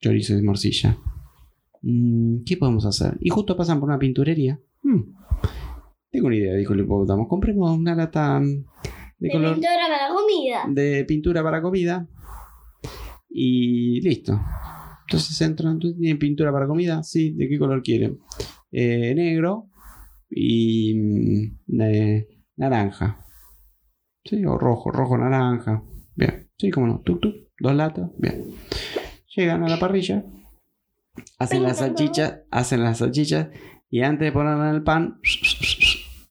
[0.00, 0.96] chorizo y morcilla.
[1.82, 3.16] Mm, ¿Qué podemos hacer?
[3.20, 4.60] Y justo pasan por una pinturería.
[4.82, 5.00] Mm,
[6.14, 7.26] tengo una idea, dijo el hipopótamo.
[7.26, 8.62] Compremos una lata de
[9.18, 10.64] De color pintura para comida.
[10.68, 12.08] de pintura para comida.
[13.28, 14.40] Y listo.
[15.08, 17.02] Entonces entran, ¿tú ¿tienen pintura para comida?
[17.02, 18.20] Sí, ¿de qué color quieren?
[18.70, 19.70] Eh, negro
[20.30, 23.26] y mm, de naranja.
[24.24, 25.82] Sí, o rojo, rojo, naranja.
[26.14, 27.00] Bien, sí, cómo no.
[27.00, 28.08] Tuk, tuk, dos latas.
[28.18, 28.52] Bien.
[29.34, 30.24] Llegan a la parrilla,
[31.40, 33.48] hacen las salchichas, hacen las salchichas
[33.90, 35.20] y antes de ponerla en el pan,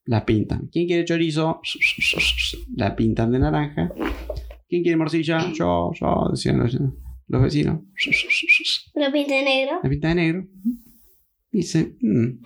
[0.06, 0.68] la pintan.
[0.72, 1.62] ¿Quién quiere chorizo?
[2.76, 3.92] La pintan de naranja.
[4.68, 5.52] ¿Quién quiere morcilla?
[5.54, 6.78] Yo, yo, decían los,
[7.28, 7.80] los vecinos.
[8.96, 9.80] Lo pinté negro.
[9.84, 10.48] La pinta de negro.
[11.52, 12.40] Dice, "Mm,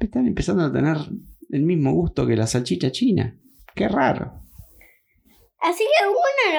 [0.00, 0.96] están empezando a tener
[1.50, 3.36] el mismo gusto que la salchicha china.
[3.74, 4.32] Qué raro.
[5.60, 6.58] Así que uno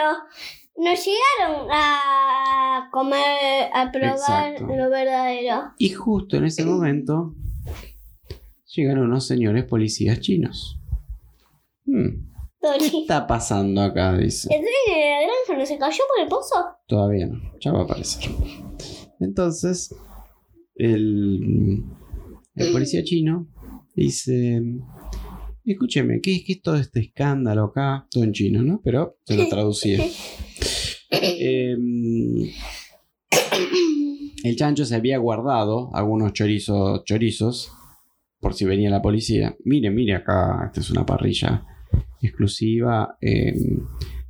[0.75, 4.75] no, no llegaron a comer, a probar Exacto.
[4.75, 5.71] lo verdadero.
[5.77, 7.33] Y justo en ese momento
[8.75, 10.79] llegaron unos señores policías chinos.
[11.85, 12.29] Hmm,
[12.79, 14.17] ¿Qué está pasando acá?
[14.17, 14.49] Dice.
[14.51, 16.55] ¿El tren de la granja no se cayó por el pozo?
[16.87, 18.29] Todavía no, ya va a aparecer.
[19.19, 19.95] Entonces,
[20.75, 21.83] el,
[22.55, 23.47] el policía chino
[23.95, 24.61] dice:
[25.65, 28.07] Escúcheme, ¿qué, ¿qué es todo este escándalo acá?
[28.11, 28.81] Todo en chino, ¿no?
[28.83, 30.03] Pero se lo traducía.
[31.11, 32.51] Em,
[34.43, 37.71] el chancho se había guardado algunos chorizos, chorizos
[38.39, 39.55] por si venía la policía.
[39.65, 41.65] Mire, mire acá, esta es una parrilla
[42.21, 43.85] exclusiva, em,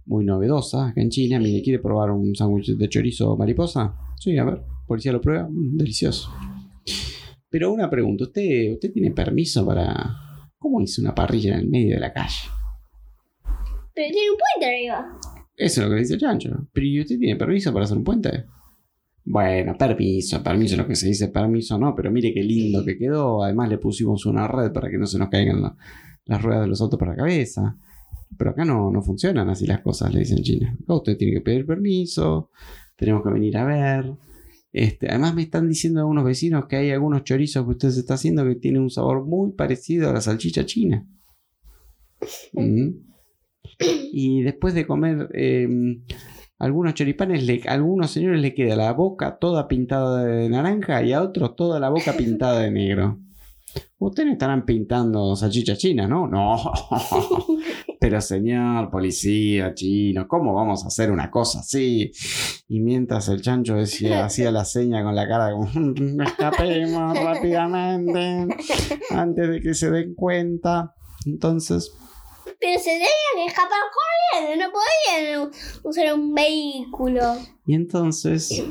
[0.06, 1.40] muy novedosa acá en China.
[1.40, 3.96] Mire, ¿quiere probar un sándwich de chorizo mariposa?
[4.18, 6.32] Sí, a ver, policía lo prueba, Mm, delicioso.
[7.50, 10.16] Pero una pregunta, ¿usted, ¿usted tiene permiso para...
[10.58, 12.50] ¿Cómo hizo una parrilla en el medio de la calle?
[13.94, 15.20] Pero tiene un puente arriba.
[15.56, 16.68] Eso es lo que dice el chancho.
[16.72, 18.46] Pero ¿y usted tiene permiso para hacer un puente?
[19.32, 23.44] Bueno, permiso, permiso, lo que se dice permiso no, pero mire qué lindo que quedó.
[23.44, 25.78] Además le pusimos una red para que no se nos caigan la-
[26.26, 27.78] las ruedas de los autos por la cabeza.
[28.36, 30.78] Pero acá no, no funcionan así las cosas, le dicen en China.
[30.82, 32.50] Acá usted tiene que pedir permiso,
[32.96, 34.14] tenemos que venir a ver.
[34.74, 38.16] Este, además me están diciendo algunos vecinos que hay algunos chorizos que usted se está
[38.16, 41.08] haciendo que tienen un sabor muy parecido a la salchicha china.
[42.54, 42.90] Mm.
[44.12, 45.68] Y después de comer eh,
[46.60, 51.14] algunos choripanes, le- a algunos señores le queda la boca toda pintada de naranja y
[51.14, 53.20] a otros toda la boca pintada de negro.
[54.00, 56.28] Ustedes estarán pintando salchicha china, ¿no?
[56.28, 56.56] No.
[58.00, 62.12] Pero señor policía chino, ¿cómo vamos a hacer una cosa así?
[62.70, 68.48] Y mientras el chancho decía, hacía la seña con la cara como, "Mm, escapemos rápidamente
[69.12, 70.96] antes de que se den cuenta.
[71.26, 71.94] Entonces,
[72.60, 73.80] Pero se tenían que escapar
[74.34, 75.50] corriendo, no podían
[75.84, 77.22] usar un vehículo.
[77.66, 78.64] Y entonces,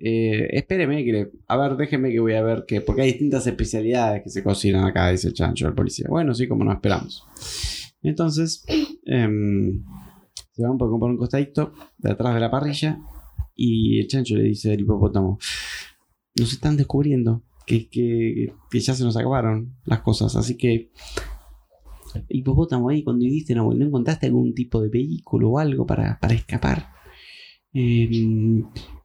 [0.00, 3.46] eh, espéreme que le- a ver, déjeme que voy a ver que, porque hay distintas
[3.46, 6.06] especialidades que se cocinan acá, dice el chancho el policía.
[6.08, 7.26] Bueno, sí, como no esperamos.
[8.02, 8.64] Entonces,
[9.06, 9.82] em,
[10.52, 12.98] se va un poco por un costadito de atrás de la parrilla
[13.56, 15.38] y el chancho le dice al hipopótamo,
[16.38, 20.90] nos están descubriendo que, que ya se nos acabaron las cosas, así que
[22.28, 26.34] hipopótamo ahí cuando viviste ¿no, ¿no encontraste algún tipo de vehículo o algo para, para
[26.34, 26.88] escapar?
[27.72, 28.62] Em,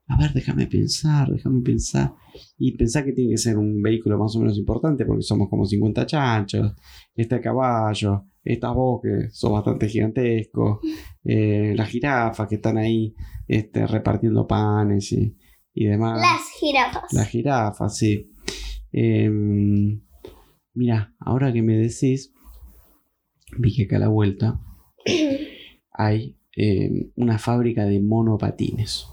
[0.08, 2.13] a ver, déjame pensar, déjame pensar.
[2.58, 5.65] Y pensar que tiene que ser un vehículo más o menos importante porque somos como
[5.65, 6.74] 50 chanchos.
[7.15, 10.82] Está el caballo, estás vos que sos bastante gigantesco.
[11.24, 13.13] eh, las jirafas que están ahí
[13.48, 15.36] este, repartiendo panes y,
[15.74, 16.19] y demás.
[16.19, 17.13] Las jirafas.
[17.13, 18.32] Las jirafas, sí.
[18.91, 20.02] Em,
[20.74, 22.34] mira, ahora que me decís,
[23.58, 24.60] vi que acá a la vuelta
[25.92, 29.08] hay em, una fábrica de monopatines.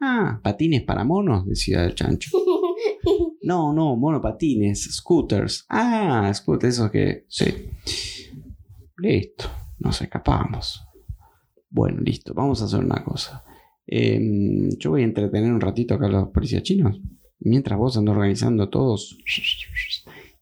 [0.00, 2.30] Ah, patines para monos, decía el chancho.
[3.44, 5.66] No, no, monopatines, scooters.
[5.68, 7.26] Ah, scooters, esos que.
[7.28, 7.46] Sí.
[8.98, 9.46] Listo,
[9.80, 10.80] nos escapamos.
[11.68, 13.44] Bueno, listo, vamos a hacer una cosa.
[13.86, 17.00] Em, yo voy a entretener un ratito acá a los policías chinos.
[17.40, 19.18] Mientras vos andas organizando todos.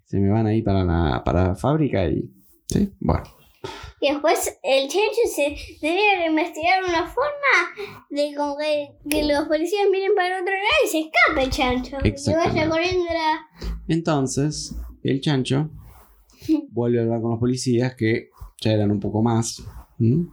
[0.05, 2.31] Se me van ahí para la, para la fábrica y.
[2.71, 3.25] Sí, bueno.
[4.01, 9.83] Y después el chancho se debería investigar una forma de como que, que los policías
[9.91, 11.99] miren para otro lado y se escape el chancho.
[12.05, 13.41] Y se vaya corriendo la...
[13.89, 15.69] Entonces, el chancho
[16.71, 18.31] vuelve a hablar con los policías que
[18.61, 19.63] ya eran un poco más.
[19.99, 20.29] ¿m?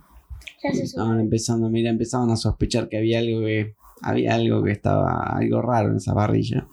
[0.64, 0.84] Ya se.
[0.84, 3.76] Estaban empezando, mira, empezaban a sospechar que había algo que.
[4.02, 5.24] Había algo que estaba.
[5.36, 6.68] algo raro en esa parrilla.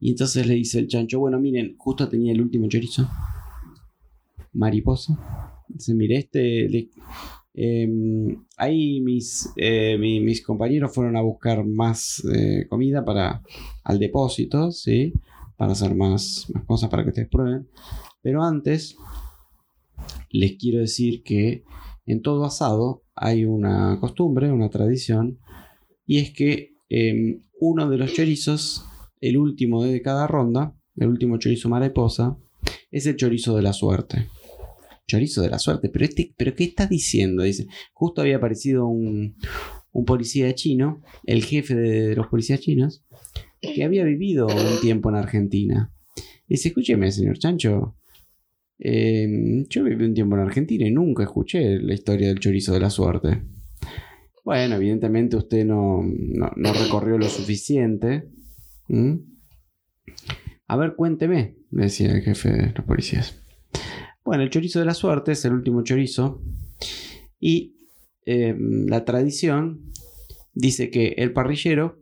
[0.00, 3.08] Y entonces le dice el chancho, bueno, miren, justo tenía el último chorizo.
[4.58, 5.16] Mariposa.
[5.68, 6.88] Dice, mire, este.
[7.54, 13.42] em, ahí mis, eh, mi- mis compañeros fueron a buscar más eh, comida para
[13.84, 15.12] al depósito, ¿sí?
[15.56, 17.68] Para hacer más, más cosas para que ustedes prueben.
[18.22, 18.96] Pero antes,
[20.30, 21.64] les quiero decir que
[22.06, 25.38] en todo asado hay una costumbre, una tradición,
[26.06, 28.84] y es que em, uno de los chorizos,
[29.20, 32.36] el último de cada ronda, el último chorizo mariposa,
[32.90, 34.28] es el chorizo de la suerte.
[35.08, 37.42] Chorizo de la suerte, pero, este, pero ¿qué está diciendo?
[37.42, 39.34] Dice, justo había aparecido un,
[39.90, 43.04] un policía chino, el jefe de, los policías chinos,
[43.60, 45.92] que había vivido un tiempo en Argentina.
[46.46, 47.96] Dice, escúcheme, señor Chancho,
[48.78, 49.26] eh,
[49.68, 52.90] yo viví un tiempo en Argentina y nunca escuché la historia del chorizo de la
[52.90, 53.42] suerte.
[54.44, 58.28] Bueno, evidentemente usted no, no, recorrió lo suficiente.
[60.66, 63.42] A ver, cuénteme, decía el jefe de los policías.
[64.28, 66.42] Bueno, el chorizo de la suerte es el último chorizo.
[67.40, 67.78] Y
[68.26, 69.90] eh, la tradición
[70.52, 71.96] dice que el parrillero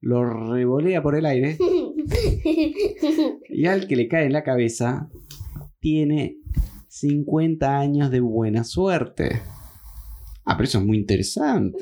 [0.00, 1.58] lo revolea por el aire
[3.50, 5.10] y al que le cae en la cabeza
[5.80, 6.38] tiene
[6.88, 9.42] 50 años de buena suerte.
[10.46, 11.76] Ah, pero eso es muy interesante.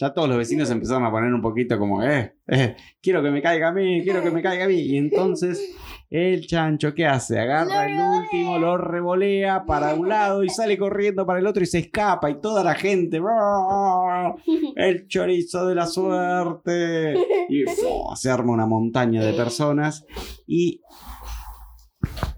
[0.00, 3.42] Ya todos los vecinos empezaron a poner un poquito como, eh, eh, quiero que me
[3.42, 4.80] caiga a mí, quiero que me caiga a mí.
[4.80, 5.76] Y entonces
[6.14, 7.40] el chancho, ¿qué hace?
[7.40, 11.66] Agarra el último, lo revolea para un lado y sale corriendo para el otro y
[11.66, 12.28] se escapa.
[12.28, 14.34] Y toda la gente, "¡Brrr!
[14.76, 17.14] el chorizo de la suerte.
[17.48, 17.64] Y
[18.14, 20.04] se arma una montaña de personas.
[20.46, 20.82] Y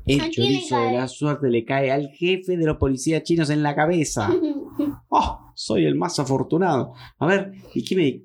[0.07, 3.25] el ¿A quién le chorizo de la suerte le cae al jefe de los policías
[3.25, 4.31] chinos en la cabeza.
[5.09, 5.44] ¡Oh!
[5.55, 6.93] Soy el más afortunado.
[7.19, 8.23] A ver, ¿y qué me,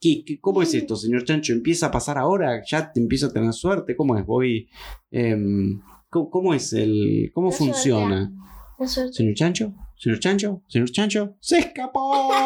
[0.00, 1.52] qué- qué- ¿cómo es esto, señor Chancho?
[1.52, 2.62] ¿Empieza a pasar ahora?
[2.68, 3.96] ¿Ya te empiezo a tener suerte?
[3.96, 4.24] ¿Cómo es?
[4.26, 4.68] Voy.
[5.10, 7.30] em, ¿cómo, cómo es el.
[7.34, 8.32] ¿Cómo funciona?
[9.12, 9.74] ¿Señor Chancho?
[9.98, 10.62] ¿Señor Chancho?
[10.68, 11.36] ¿Señor Chancho?
[11.40, 12.30] ¡Se escapó!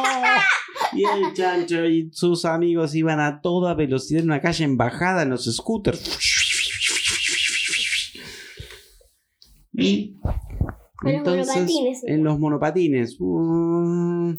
[0.92, 5.22] Y el Chancho y sus amigos iban a toda velocidad en una calle en bajada
[5.22, 6.18] en los scooters.
[9.72, 10.16] Y
[11.00, 12.04] Con los monopatines.
[12.04, 13.16] en los monopatines.
[13.20, 14.32] Mm.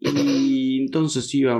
[0.00, 1.54] Y entonces iba,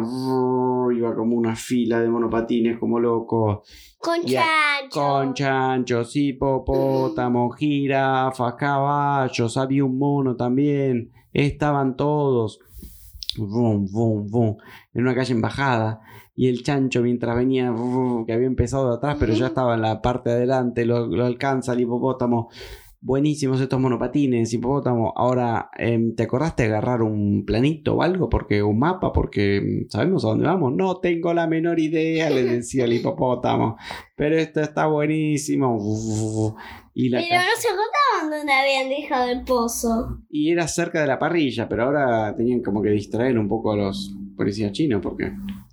[0.94, 3.62] iba como una fila de monopatines como loco.
[3.98, 5.00] Con Y a- chancho.
[5.00, 11.11] Con chanchos, hipopótamos, jirafas, caballos, había un mono también.
[11.32, 12.61] Estaban todos.
[13.38, 16.00] En una calle en bajada.
[16.38, 17.74] Y el chancho, mientras venía,
[18.26, 21.24] que había empezado de atrás, pero ya estaba en la parte de adelante, lo, lo
[21.24, 22.50] alcanza el hipopótamo.
[23.01, 25.13] Buenísimos estos monopatines, hipopótamo.
[25.17, 28.29] Ahora, em, ¿te acordaste de agarrar un planito o algo?
[28.29, 30.73] Porque un mapa, porque em, sabemos a dónde vamos.
[30.75, 33.77] No tengo la menor idea, le decía el hipopótamo.
[34.17, 36.57] Pero esto está buenísimo.
[36.94, 40.23] Y, la Pero no se contaban dónde habían dejado el pozo.
[40.31, 43.77] y era cerca de la parrilla, pero ahora tenían como que distraer un poco a
[43.77, 45.31] los policías chinos, porque.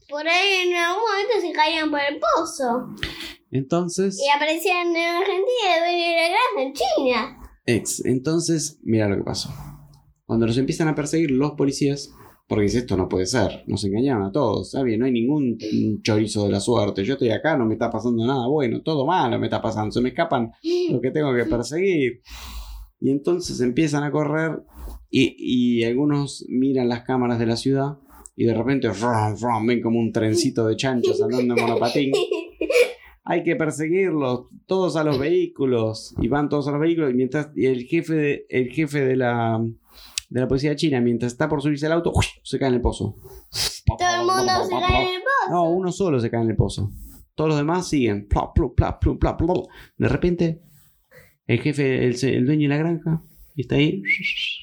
[0.09, 2.89] Por ahí en algún momento se caían por el pozo.
[3.53, 4.19] Entonces.
[4.19, 7.37] Y aparecían en Argentina y después era grande en China.
[7.65, 8.05] Ex.
[8.05, 9.49] Entonces, mira lo que pasó.
[10.25, 12.11] Cuando los empiezan a perseguir los policías,
[12.47, 13.63] Porque dice, esto no puede ser.
[13.67, 14.71] Nos engañaron a todos.
[14.71, 14.97] ¿sabes?
[14.97, 15.57] No hay ningún
[16.01, 17.05] chorizo de la suerte.
[17.05, 18.81] Yo estoy acá, no me está pasando nada bueno.
[18.81, 19.91] Todo malo me está pasando.
[19.91, 20.51] Se me escapan
[20.91, 22.21] lo que tengo que perseguir.
[22.99, 24.63] Y entonces empiezan a correr
[25.09, 27.97] y, y algunos miran las cámaras de la ciudad
[28.35, 32.11] y de repente rum, rum, ven como un trencito de chanchos andando en monopatín.
[33.25, 36.13] Hay que perseguirlos, todos a los vehículos.
[36.21, 37.11] Y van todos a los vehículos.
[37.11, 39.63] Y mientras y el jefe de, el jefe de la
[40.29, 42.25] de la policía china, mientras está por subirse al auto, ¡uy!
[42.41, 43.15] se cae en el pozo.
[43.85, 45.51] Todo el mundo se cae en el pozo.
[45.51, 46.91] No, uno solo se cae en el pozo.
[47.35, 48.27] Todos los demás siguen.
[48.27, 49.67] Plop, plop, plop.
[49.97, 50.61] De repente,
[51.45, 53.23] el jefe, el, el dueño de la granja,
[53.55, 54.01] está ahí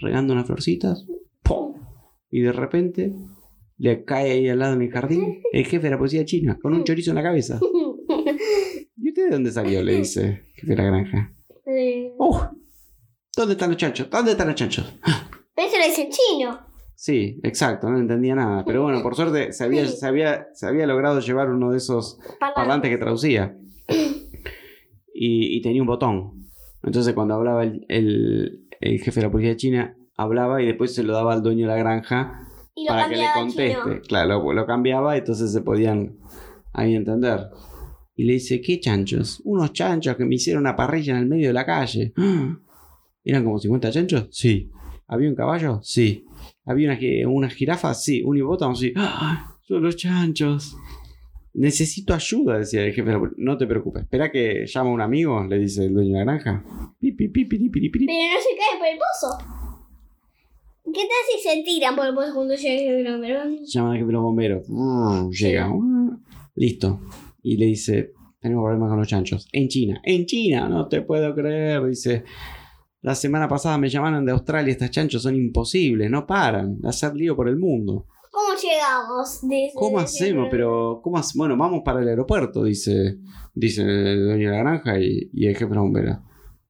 [0.00, 1.06] regando unas florcitas.
[1.42, 1.74] ¡pum!
[2.30, 3.14] Y de repente
[3.76, 6.74] le cae ahí al lado en el jardín el jefe de la policía china con
[6.74, 7.60] un chorizo en la cabeza.
[9.30, 9.82] ¿Y usted de dónde salió?
[9.84, 11.32] Le dice el jefe de la granja.
[11.64, 12.12] Sí.
[12.18, 12.36] ¡Uh!
[13.36, 14.10] ¿Dónde están los chanchos?
[14.10, 14.92] ¿Dónde están los chanchos?
[15.54, 16.58] Pero eso lo dice en chino.
[16.96, 18.64] Sí, exacto, no entendía nada.
[18.64, 22.18] Pero bueno, por suerte se había, se había, se había logrado llevar uno de esos
[22.54, 23.56] parlantes que traducía.
[25.14, 26.48] Y, y tenía un botón.
[26.82, 31.02] Entonces cuando hablaba el, el- el jefe de la policía china, hablaba y después se
[31.02, 33.68] lo daba al dueño de la granja Y para que le conteste.
[33.82, 34.00] chino.
[34.08, 36.16] Claro, lo, lo cambiaba y entonces se podían
[36.72, 37.48] ahí entender.
[38.20, 39.40] Y le dice, ¿qué chanchos?
[39.44, 42.12] Unos chanchos que me hicieron una parrilla en el medio de la calle.
[43.24, 44.26] ¿Eran como 50 chanchos?
[44.30, 44.70] Sí.
[45.06, 45.80] ¿Había un caballo?
[45.82, 46.26] Sí.
[46.66, 47.94] ¿Había una, una jirafa?
[47.94, 48.22] Sí.
[48.22, 48.74] ¿Un hipopótamo?
[48.74, 48.92] Sí.
[48.94, 49.56] ¡Ah!
[49.66, 50.76] Son los chanchos.
[51.54, 53.10] Necesito ayuda, decía el jefe.
[53.38, 54.02] No te preocupes.
[54.02, 56.62] Espera que llama a un amigo, le dice el dueño de la granja.
[57.00, 57.44] Pi, pi, pi.
[57.46, 59.38] Pero no se cae por el pozo.
[60.84, 63.44] ¿Qué tal si se tiran por el pozo cuando llega el número?
[63.64, 64.66] llama al jefe de los bomberos.
[65.30, 65.72] Llega.
[66.54, 67.00] Listo.
[67.42, 69.48] Y le dice, tenemos problemas con los chanchos.
[69.52, 70.00] En China.
[70.04, 71.84] En China, no te puedo creer.
[71.86, 72.24] Dice,
[73.02, 74.72] la semana pasada me llamaron de Australia.
[74.72, 76.10] Estas chanchos son imposibles.
[76.10, 76.80] No paran.
[76.80, 78.06] de Hacer lío por el mundo.
[78.32, 79.40] ¿Cómo llegamos?
[79.42, 80.48] Dice- ¿Cómo hacemos?
[80.50, 83.18] Pero, ¿cómo hace- Bueno, vamos para el aeropuerto, dice,
[83.54, 86.18] dice el dueño de la granja y, y el jefe de los bomberos.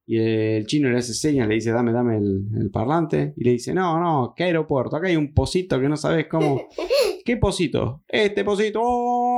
[0.07, 3.35] Y el chino le hace señas, le dice, dame, dame el, el parlante.
[3.37, 4.97] Y le dice, no, no, ¿qué aeropuerto?
[4.97, 6.63] Acá hay un pocito que no sabes cómo.
[7.25, 8.03] ¿Qué pocito?
[8.09, 8.81] Este pocito.
[8.83, 9.30] ¡Oh!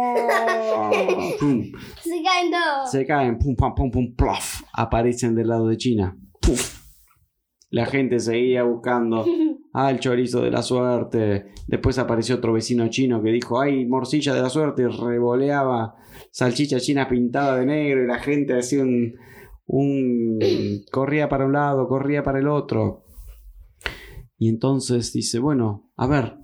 [1.39, 1.63] Pum.
[2.03, 2.91] Se caen todos.
[2.91, 4.63] Se caen, pum, pum, pum, pum, plof.
[4.73, 6.17] Aparecen del lado de China.
[6.41, 6.83] Puf.
[7.71, 9.25] La gente seguía buscando.
[9.75, 11.47] Ah, el chorizo de la suerte.
[11.67, 14.83] Después apareció otro vecino chino que dijo, ay, morcilla de la suerte.
[14.83, 15.95] Y revoleaba
[16.31, 19.15] salchicha china pintada de negro y la gente hacía un,
[19.65, 20.39] un...
[20.93, 23.07] corría para un lado, corría para el otro.
[24.37, 26.37] Y entonces dice, bueno, a ver,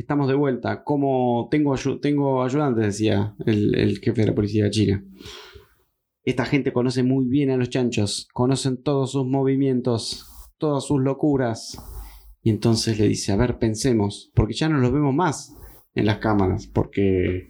[0.00, 0.82] estamos de vuelta.
[0.84, 2.84] ¿Cómo tengo, tengo ayudantes?
[2.86, 5.04] Decía el, el jefe de la policía china.
[6.24, 10.26] Esta gente conoce muy bien a los chanchos, conocen todos sus movimientos,
[10.58, 11.78] todas sus locuras.
[12.42, 15.56] Y entonces le dice, a ver, pensemos, porque ya no los vemos más
[15.94, 17.48] en las cámaras, porque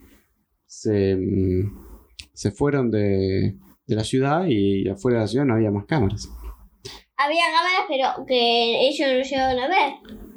[0.66, 5.70] se, mm, se fueron de, de la ciudad y afuera de la ciudad no había
[5.70, 6.28] más cámaras.
[7.16, 10.29] Había cámaras, pero que ellos no llegaron a ver.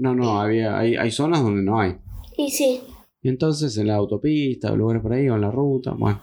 [0.00, 1.96] No, no, había, hay, hay zonas donde no hay.
[2.38, 2.80] Y sí.
[3.22, 6.22] Y entonces en la autopista o lugares por ahí o en la ruta, bueno.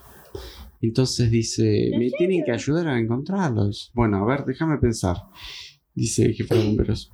[0.80, 3.92] Entonces dice, ¿En me tienen que ayudar a encontrarlos.
[3.94, 5.16] Bueno, a ver, déjame pensar.
[5.94, 7.12] Dice el jefe de bomberos.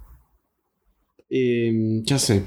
[1.28, 2.42] "Em, ya sé.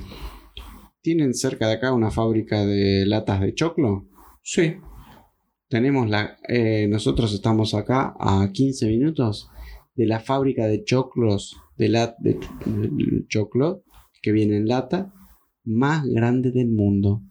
[1.01, 4.07] ¿Tienen cerca de acá una fábrica de latas de choclo?
[4.43, 4.76] Sí.
[5.70, 6.38] Tenemos la...
[6.47, 9.49] eh, nosotros estamos acá a 15 minutos
[9.95, 13.84] de la fábrica de choclos, de, la, de, de choclo,
[14.22, 15.13] que viene en lata,
[15.63, 17.22] más grande del mundo.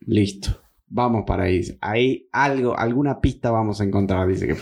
[0.00, 0.62] Listo.
[0.90, 1.60] Vamos para ahí.
[1.82, 4.56] Ahí algo, alguna pista vamos a encontrar, dice que.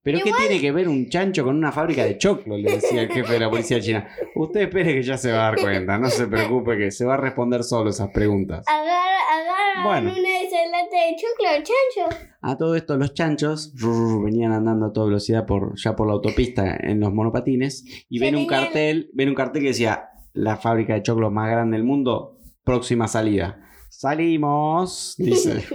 [0.00, 2.56] Pero ¿qué tiene que ver un chancho con una fábrica de choclo?
[2.56, 4.08] Le decía el jefe de la policía china.
[4.36, 7.14] Usted espere que ya se va a dar cuenta, no se preocupe que se va
[7.14, 8.64] a responder solo esas preguntas.
[8.68, 10.12] Agarra, agarra Bueno.
[10.12, 12.16] una de esas latas de choclo, chancho.
[12.40, 16.12] A todo esto los chanchos rrr, venían andando a toda velocidad por, ya por la
[16.12, 20.94] autopista en los monopatines y ven un cartel, ven un cartel que decía la fábrica
[20.94, 23.58] de choclos más grande del mundo, próxima salida.
[23.90, 25.60] Salimos, dice.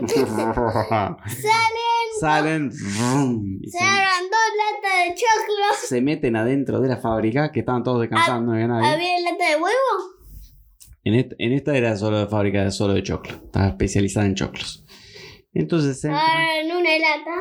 [2.20, 5.66] Salen, Salen se agarran dos latas de choclo.
[5.88, 8.88] se meten adentro de la fábrica que estaban todos descansando, no había nadie.
[8.88, 10.16] ¿Había lata de huevo?
[11.04, 14.36] En, est- en esta era solo de fábrica de solo de choclo, estaba especializada en
[14.36, 14.84] choclos.
[15.54, 17.32] Entonces entran- Agarran una lata.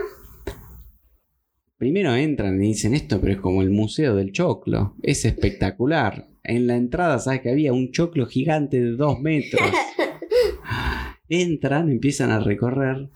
[1.78, 4.94] Primero entran y dicen esto, pero es como el Museo del Choclo.
[5.02, 6.26] Es espectacular.
[6.48, 9.62] En la entrada, ¿sabes que había un choclo gigante de dos metros?
[11.28, 13.10] Entran, empiezan a recorrer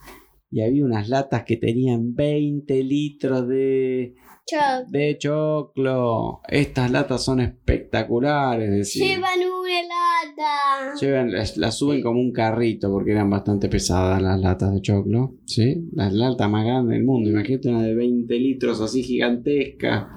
[0.50, 4.16] y había unas latas que tenían 20 litros de,
[4.46, 4.88] Choc.
[4.88, 6.40] de choclo.
[6.48, 9.06] Estas latas son espectaculares, decía.
[9.06, 10.94] Llevan una lata.
[11.00, 15.36] Llevan, las, las suben como un carrito porque eran bastante pesadas las latas de choclo.
[15.46, 15.88] ¿Sí?
[15.92, 17.30] La lata más grande del mundo.
[17.30, 20.10] Imagínate una de 20 litros así gigantesca.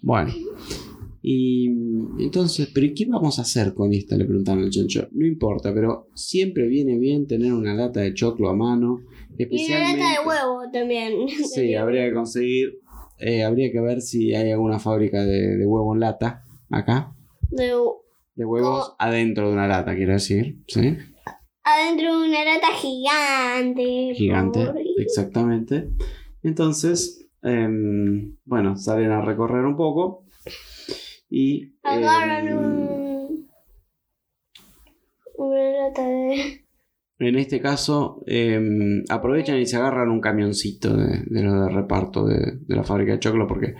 [0.00, 0.32] Bueno.
[1.28, 1.66] Y
[2.20, 4.16] entonces, ¿pero qué vamos a hacer con esta?
[4.16, 5.08] Le preguntaron al chancho.
[5.10, 9.00] No importa, pero siempre viene bien tener una lata de choclo a mano.
[9.36, 9.98] Y una Especialmente.
[10.02, 11.12] lata de huevo también.
[11.52, 12.78] Sí, habría que conseguir.
[13.18, 17.12] eh, habría que ver si hay alguna fábrica de, de huevo en lata acá.
[17.50, 17.72] De-
[18.36, 20.58] De huevos adentro de una lata, quiero decir.
[20.68, 20.96] ¿Sí?
[21.64, 24.12] adentro de una lata gigante.
[24.14, 25.88] Gigante, por- exactamente.
[26.44, 30.22] Entonces, em, bueno, salen a recorrer un poco
[31.28, 33.48] y Agarran em, un.
[35.36, 36.64] Una lata de.
[37.18, 42.26] en este caso em, aprovechan y se agarran un camioncito de, de lo de reparto
[42.26, 43.74] de, de la fábrica de choclo porque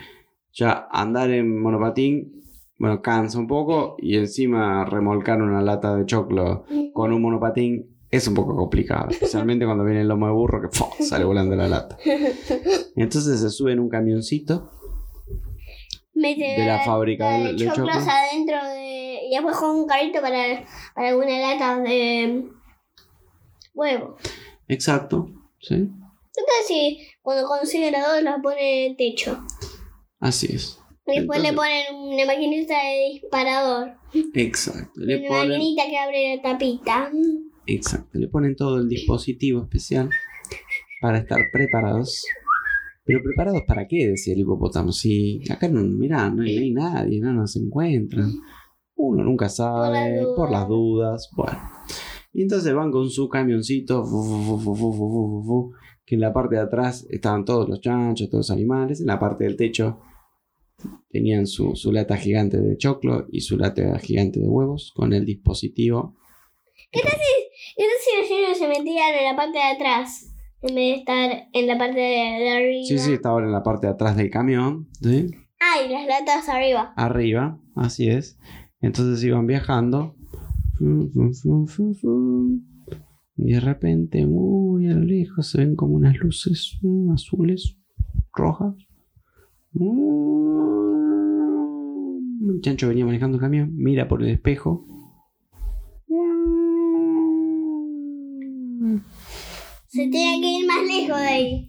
[0.53, 2.43] ya andar en monopatín,
[2.79, 8.27] bueno, cansa un poco y encima remolcar una lata de choclo con un monopatín es
[8.29, 11.99] un poco complicado, especialmente cuando viene el lomo de burro que sale volando la lata.
[12.97, 14.71] Entonces se sube en un camioncito
[16.17, 18.11] De la fábrica de, de choclos choclo.
[18.11, 19.21] adentro de.
[19.29, 20.65] Y después con un carrito para,
[20.95, 22.49] para alguna lata de.
[23.75, 24.17] Huevo.
[24.69, 25.29] Exacto,
[25.61, 25.75] ¿sí?
[25.75, 29.45] Entonces, si cuando consiguen las dos, las ponen en el techo.
[30.19, 30.81] Así es.
[31.07, 33.93] Y después le ponen una maquinita de disparador.
[34.35, 34.93] Exacto.
[35.01, 37.11] Le una ponen, maquinita que abre la tapita.
[37.67, 38.19] exacto.
[38.19, 40.09] Le ponen todo el dispositivo especial
[41.01, 42.25] para estar preparados.
[43.07, 44.09] ¿Pero preparados para qué?
[44.09, 44.91] decía el hipopótamo.
[44.91, 48.33] Si acá no, mirá, no hay, nadie, no nos encuentran.
[48.97, 51.31] Uno nunca sabe, por las dudas.
[51.37, 51.61] Bueno.
[52.33, 54.05] Y entonces van con su camioncito,
[56.05, 59.21] que en la parte de atrás estaban todos los chanchos, todos los animales, en la
[59.21, 60.01] parte del techo
[61.09, 65.25] tenían su, su, lata gigante de choclo y su lata gigante de huevos con el
[65.25, 66.15] dispositivo.
[66.91, 67.13] ¿Qué tal
[68.29, 70.36] si, los se metían en la parte de atrás?
[70.63, 72.85] En vez de estar en la parte de, arriba.
[72.87, 75.29] Sí, sí, estaban en la parte de atrás del camión, ¿sí?
[75.61, 76.93] Ah, y las latas arriba.
[76.97, 78.39] arriba, así es.
[78.81, 80.17] Entonces iban viajando.
[83.37, 86.79] Y de repente, muy a lo lejos, se ven como unas luces
[87.13, 87.77] azules,
[88.33, 88.75] rojas.
[92.49, 94.87] El chancho venía manejando el camión, mira por el espejo.
[99.89, 101.69] Se tiene que ir más lejos de ahí.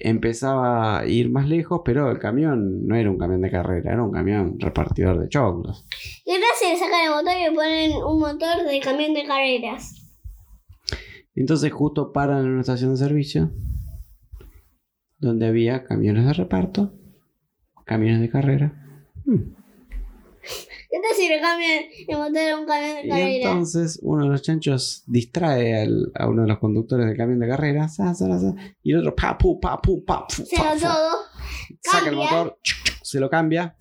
[0.00, 4.02] Empezaba a ir más lejos, pero el camión no era un camión de carrera, era
[4.02, 5.86] un camión repartidor de choclos.
[6.24, 9.94] Y entonces le sacan el motor y le ponen un motor de camión de carreras.
[11.34, 13.50] Entonces justo paran en una estación de servicio
[15.18, 16.92] donde había camiones de reparto,
[17.84, 19.02] camiones de carrera.
[19.24, 19.63] Hmm.
[20.94, 26.42] Entonces cambian un camión de Y entonces uno de los chanchos distrae al- a uno
[26.42, 27.88] de los conductores del camión de carrera.
[27.88, 31.10] Sa, sa, sa, y el otro pa, pu, pa, pu, pa, fu, Se lo todo.
[31.82, 33.74] saca el motor, chuc, chuc, se lo cambia,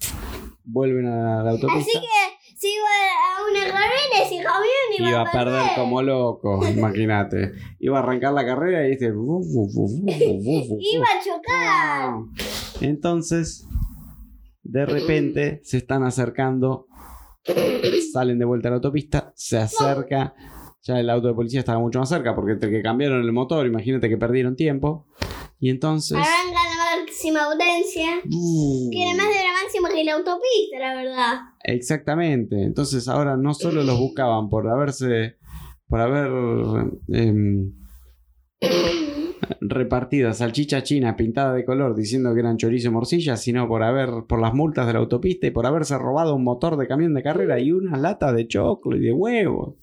[0.64, 5.22] vuelven a la Así autopista que si iba a una carrera, ese camión iba, iba
[5.22, 5.64] a perder.
[5.76, 7.52] como loco, imagínate.
[7.80, 9.08] Iba a arrancar la carrera y dice...
[9.08, 12.14] Iba a chocar.
[12.82, 13.68] Entonces,
[14.64, 16.88] de repente se están acercando,
[18.14, 20.34] salen de vuelta a la autopista, se acerca,
[20.82, 23.66] ya el auto de policía estaba mucho más cerca porque entre que cambiaron el motor,
[23.66, 25.08] imagínate que perdieron tiempo.
[25.60, 26.18] Y entonces...
[26.18, 28.22] Arranca la máxima potencia.
[28.30, 28.90] ¡uh!
[28.92, 31.40] Que era más de la máxima que la autopista, la verdad.
[31.64, 32.64] Exactamente.
[32.64, 35.38] Entonces ahora no solo los buscaban por haberse.
[35.88, 36.30] por haber.
[37.08, 37.72] em,
[39.62, 44.26] repartido salchicha china pintada de color diciendo que eran chorizo y morcilla, sino por haber.
[44.28, 47.24] por las multas de la autopista y por haberse robado un motor de camión de
[47.24, 49.78] carrera y una lata de choclo y de huevo.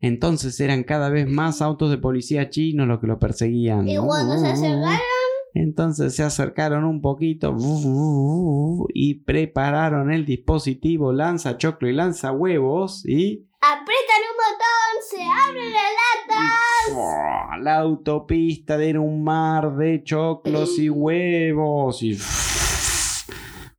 [0.00, 3.88] Entonces eran cada vez más autos de policía chinos los que lo perseguían.
[3.88, 5.00] Y cuando se acercaron,
[5.54, 7.56] Entonces se acercaron un poquito
[8.92, 15.72] y prepararon el dispositivo lanza choclo y lanza huevos y apretan un botón, se abren
[15.72, 15.90] las
[16.28, 17.62] latas.
[17.62, 22.16] la autopista era un mar de choclos y huevos y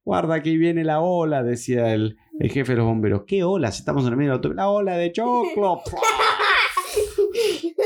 [0.04, 3.72] guarda que viene la ola decía el, el jefe de los bomberos ¿qué ola?
[3.72, 5.82] Si estamos en el medio de la autopista la ola de choclo.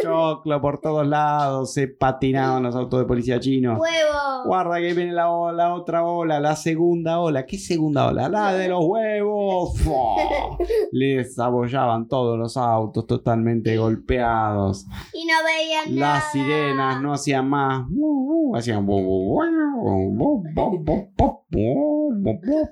[0.02, 3.80] Choclo por todos lados, se patinaban los autos de policía chinos.
[3.80, 4.46] ¡Huevos!
[4.46, 7.46] Guarda que viene la, la, otra ola, la segunda ola.
[7.46, 8.30] ¿Qué segunda ola?
[8.30, 9.74] La de los huevos.
[9.88, 10.58] ¡Oh!
[10.92, 14.86] Les abollaban todos los autos totalmente golpeados.
[15.14, 16.16] Y no veían nada.
[16.16, 17.86] Las sirenas no hacían más.
[17.92, 18.88] Uh, uh, hacían...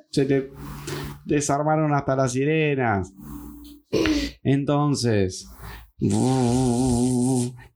[0.09, 0.51] Se
[1.25, 3.13] desarmaron hasta las sirenas.
[4.43, 5.49] Entonces,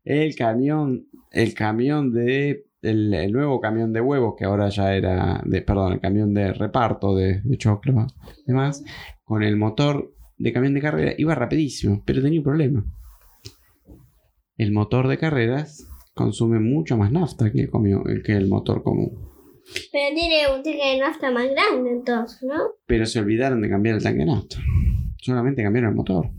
[0.03, 1.07] el camión.
[1.31, 2.65] El camión de.
[2.81, 5.41] El, el nuevo camión de huevos, que ahora ya era.
[5.45, 8.07] De, perdón, el camión de reparto de, de choclo.
[8.45, 8.83] Demás.
[9.23, 12.85] Con el motor de camión de carrera iba rapidísimo, pero tenía un problema
[14.57, 19.11] el motor de carreras consume mucho más nafta que el, comio- que el motor común.
[19.91, 22.55] Pero tiene un ticket de nafta más grande entonces, ¿no?
[22.85, 24.57] Pero se olvidaron de cambiar el tanque de nafta.
[25.17, 26.29] Solamente cambiaron el motor.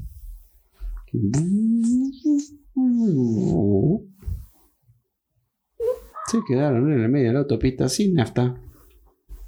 [6.27, 8.57] Se quedaron en el medio de la autopista sin nafta.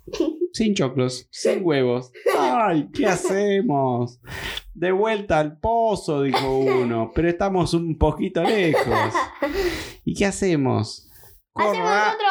[0.53, 2.13] Sin choclos, sin huevos.
[2.39, 4.21] ¡Ay, qué hacemos!
[4.73, 7.13] De vuelta al pozo, dijo uno.
[7.15, 9.13] Pero estamos un poquito lejos.
[10.07, 11.11] ¿Y qué hacemos?
[11.55, 12.27] Hacemos otro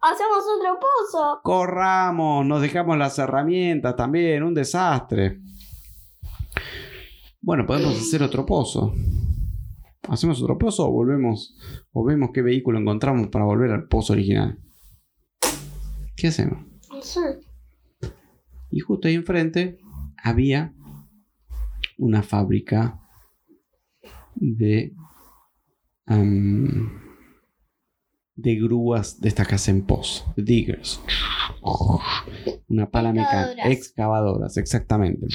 [0.00, 1.40] hacemos otro pozo.
[1.42, 5.40] Corramos, nos dejamos las herramientas también, un desastre.
[7.46, 8.92] Bueno, podemos hacer otro pozo.
[10.08, 11.56] ¿Hacemos otro pozo o volvemos?
[11.92, 14.58] O vemos qué vehículo encontramos para volver al pozo original.
[16.16, 16.66] ¿Qué hacemos?
[18.68, 19.78] Y justo ahí enfrente
[20.20, 20.74] había
[21.98, 23.00] una fábrica
[24.34, 24.92] de.
[26.06, 27.00] am,
[28.34, 31.00] de grúas de estas que hacen pozo, diggers.
[32.66, 33.68] Una pala mecánica.
[33.68, 35.28] Excavadoras, exactamente.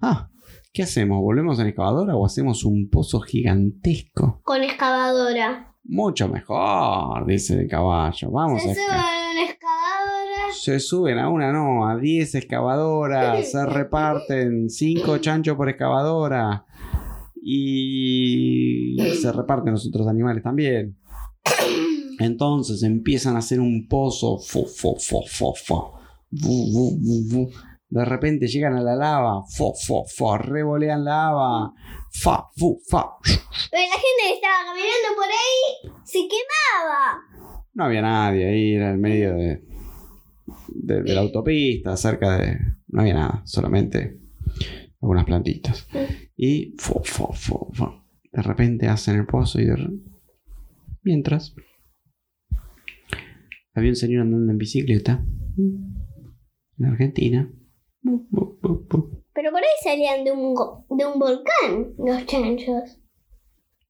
[0.00, 0.28] Ah,
[0.72, 1.20] ¿qué hacemos?
[1.20, 4.40] ¿Volvemos a la excavadora o hacemos un pozo gigantesco?
[4.44, 5.74] Con excavadora.
[5.84, 8.30] Mucho mejor, dice el caballo.
[8.30, 10.52] Vamos Se a suben a una excavadora.
[10.52, 13.50] Se suben a una, no, a 10 excavadoras.
[13.50, 16.66] Se reparten 5 chanchos por excavadora.
[17.40, 20.98] Y se reparten los otros animales también.
[22.18, 24.38] Entonces empiezan a hacer un pozo.
[24.38, 25.22] Fo, fo, fo,
[25.54, 25.94] fo.
[26.30, 27.50] Bu, bu, bu, bu.
[27.88, 29.42] De repente llegan a la lava.
[29.48, 30.36] Fo, fo, fo.
[30.38, 31.72] Revolean lava.
[32.12, 33.16] Fa, fu, fa.
[33.70, 37.58] Pero la gente que estaba caminando por ahí se quemaba.
[37.74, 39.62] No había nadie ahí, era el medio de,
[40.68, 42.58] de, de la autopista, cerca de...
[42.88, 44.18] No había nada, solamente
[45.00, 45.86] algunas plantitas.
[46.36, 48.04] Y fo, fo, fo, fo.
[48.32, 49.76] de repente hacen el pozo y de...
[51.02, 51.54] Mientras,
[53.74, 55.24] había un señor andando en bicicleta
[55.56, 57.50] en Argentina.
[58.02, 60.54] Pero por ahí salían de un,
[60.96, 62.98] de un volcán los chanchos.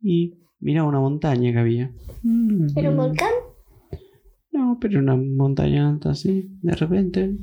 [0.00, 1.92] Y miraba una montaña que había.
[2.76, 3.32] ¿Era un volcán?
[4.52, 7.36] No, pero una montaña alta así, de repente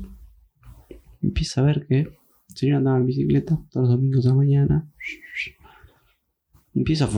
[1.22, 4.92] empieza a ver que el señor andaba en bicicleta todos los domingos a la mañana.
[6.74, 7.08] Empieza a,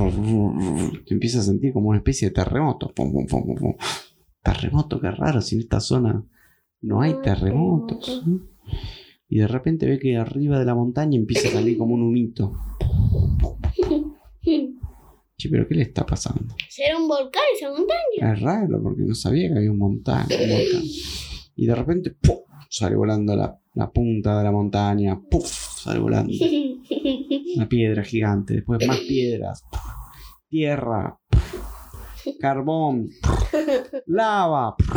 [1.07, 2.93] empieza a sentir como una especie de terremoto.
[4.43, 6.25] Terremoto, qué raro, si en esta zona
[6.81, 8.23] no hay terremotos.
[8.23, 8.59] terremotos.
[9.29, 12.53] Y de repente ve que arriba de la montaña empieza a salir como un humito.
[15.41, 16.53] Che, pero ¿qué le está pasando?
[16.69, 18.33] ¿Será un volcán esa montaña?
[18.35, 20.83] Es raro porque no sabía que había un, monta- un volcán.
[21.55, 22.39] Y de repente ¡pum!
[22.69, 25.21] sale volando la, la punta de la montaña.
[25.31, 25.47] ¡Puf!
[25.47, 26.33] Sale volando
[27.55, 28.55] una piedra gigante.
[28.55, 29.63] Después más piedras.
[29.71, 29.81] ¡puf!
[30.49, 31.17] Tierra.
[31.31, 32.35] ¡puf!
[32.41, 33.09] Carbón.
[34.07, 34.75] Lava.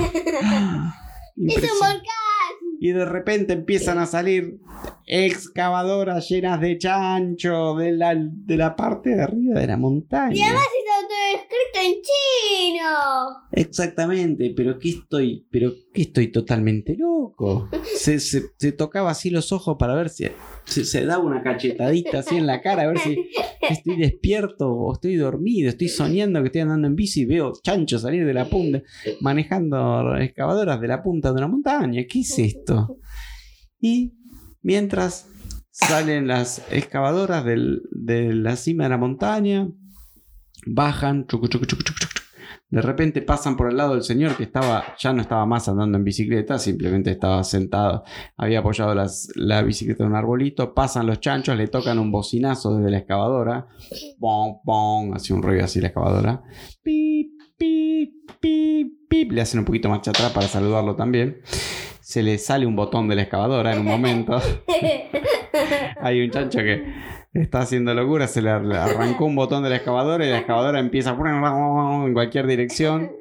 [1.37, 2.20] ¡Es un volcán!
[2.83, 4.57] Y de repente empiezan a salir
[5.05, 10.33] excavadoras llenas de chancho de la, de la parte de arriba de la montaña.
[11.83, 12.87] En chino.
[13.51, 17.69] Exactamente, pero que estoy, pero que estoy totalmente loco.
[17.95, 20.25] Se, se- se tocaba así los ojos para ver si
[20.65, 23.15] se, se daba una cachetadita así en la cara, a ver si
[23.69, 27.99] estoy despierto o estoy dormido, estoy soñando que estoy andando en bici y veo chancho
[27.99, 28.81] salir de la punta,
[29.19, 32.01] manejando excavadoras de la punta de una montaña.
[32.09, 32.97] ¿Qué es esto?
[33.79, 34.13] Y
[34.63, 35.27] mientras
[35.69, 39.69] salen las excavadoras del- de la cima de la montaña,
[40.65, 41.83] bajan, chucu, chucu, chucu,
[42.71, 45.97] de repente pasan por el lado del señor que estaba, ya no estaba más andando
[45.97, 48.03] en bicicleta, simplemente estaba sentado,
[48.37, 48.95] había apoyado
[49.35, 53.67] la bicicleta en un arbolito, pasan los chanchos, le tocan un bocinazo desde la excavadora,
[54.19, 56.43] pom, pom, hace un ruido así la excavadora,
[56.81, 61.41] pip, pip, pip, pip, le hacen un poquito marcha atrás para saludarlo también.
[62.11, 64.37] Se le sale un botón de la excavadora en un momento.
[66.01, 66.83] Hay un chancho que
[67.33, 71.11] está haciendo locura, se le arrancó un botón de la excavadora y la excavadora empieza
[71.11, 73.13] en cualquier dirección.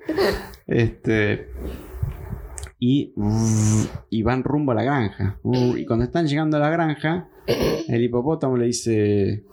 [0.67, 1.51] Este.
[2.81, 3.15] Y,
[4.09, 5.39] y van rumbo a la granja.
[5.45, 7.29] Y cuando están llegando a la granja,
[7.87, 9.45] el hipopótamo le dice: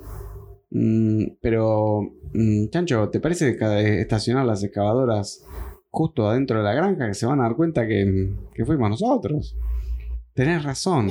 [0.71, 2.01] mm, Pero,
[2.33, 3.55] mm, Chancho, ¿te parece
[3.99, 5.45] estacionar las excavadoras
[5.89, 7.07] justo adentro de la granja?
[7.07, 9.55] Que se van a dar cuenta que, que fuimos nosotros.
[10.33, 11.09] Tenés razón.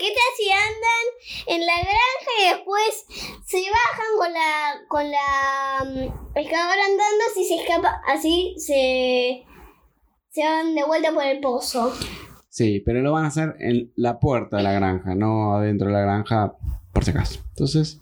[0.00, 3.04] ¿Qué tal si andan en la granja y después
[3.44, 9.44] se bajan con la con la mm, excavadora andando así se escapa así se
[10.30, 11.92] se van de vuelta por el pozo?
[12.48, 15.92] Sí, pero lo van a hacer en la puerta de la granja, no adentro de
[15.92, 16.56] la granja,
[16.94, 17.40] por si acaso.
[17.50, 18.00] Entonces,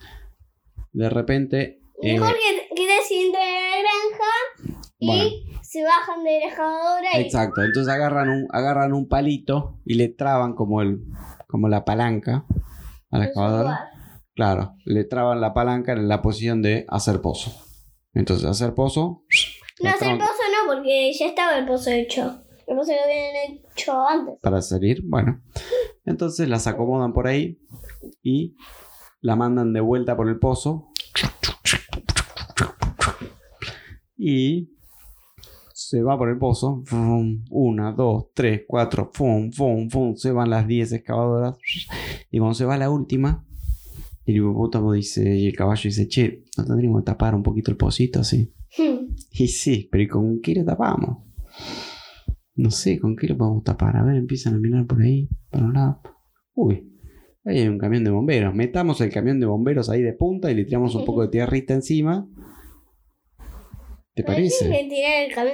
[0.93, 1.81] de repente.
[2.01, 7.11] Mejor eh, que, que en la granja y se bajan de la excavadora.
[7.17, 11.05] Exacto, entonces agarran un, agarran un palito y le traban como, el,
[11.47, 12.47] como la palanca
[13.11, 13.91] a la excavadora.
[14.35, 17.53] Claro, le traban la palanca en la posición de hacer pozo.
[18.15, 19.25] Entonces, hacer pozo.
[19.83, 22.45] No, hacer pozo no, porque ya estaba el pozo hecho.
[22.67, 24.37] El pozo lo habían hecho antes.
[24.41, 25.43] Para salir, bueno.
[26.07, 27.59] Entonces las acomodan por ahí
[28.23, 28.57] y
[29.21, 30.93] la mandan de vuelta por el pozo.
[34.17, 34.78] Y
[35.89, 36.85] se va por el pozo.
[37.51, 39.11] una, dos, tres, cuatro.
[39.15, 41.57] Fum, fum, fum, se van las diez excavadoras.
[42.31, 43.47] Y cuando se va la última,
[44.27, 47.79] el hipopótamo dice, y el caballo dice, che, ¿no tendríamos que tapar un poquito el
[47.79, 48.53] pocito así?
[48.77, 49.15] Hmm.
[49.33, 51.25] Y sí, pero ¿y con qué lo tapamos?
[52.55, 53.97] No sé, ¿con qué lo podemos tapar?
[53.97, 56.03] A ver, empiezan a mirar por ahí, para un lado.
[56.53, 56.93] Uy,
[57.45, 58.55] ahí hay un camión de bomberos.
[58.55, 61.73] Metamos el camión de bomberos ahí de punta y le tiramos un poco de tierrita
[61.73, 62.29] encima
[64.19, 64.89] ¿Te parece?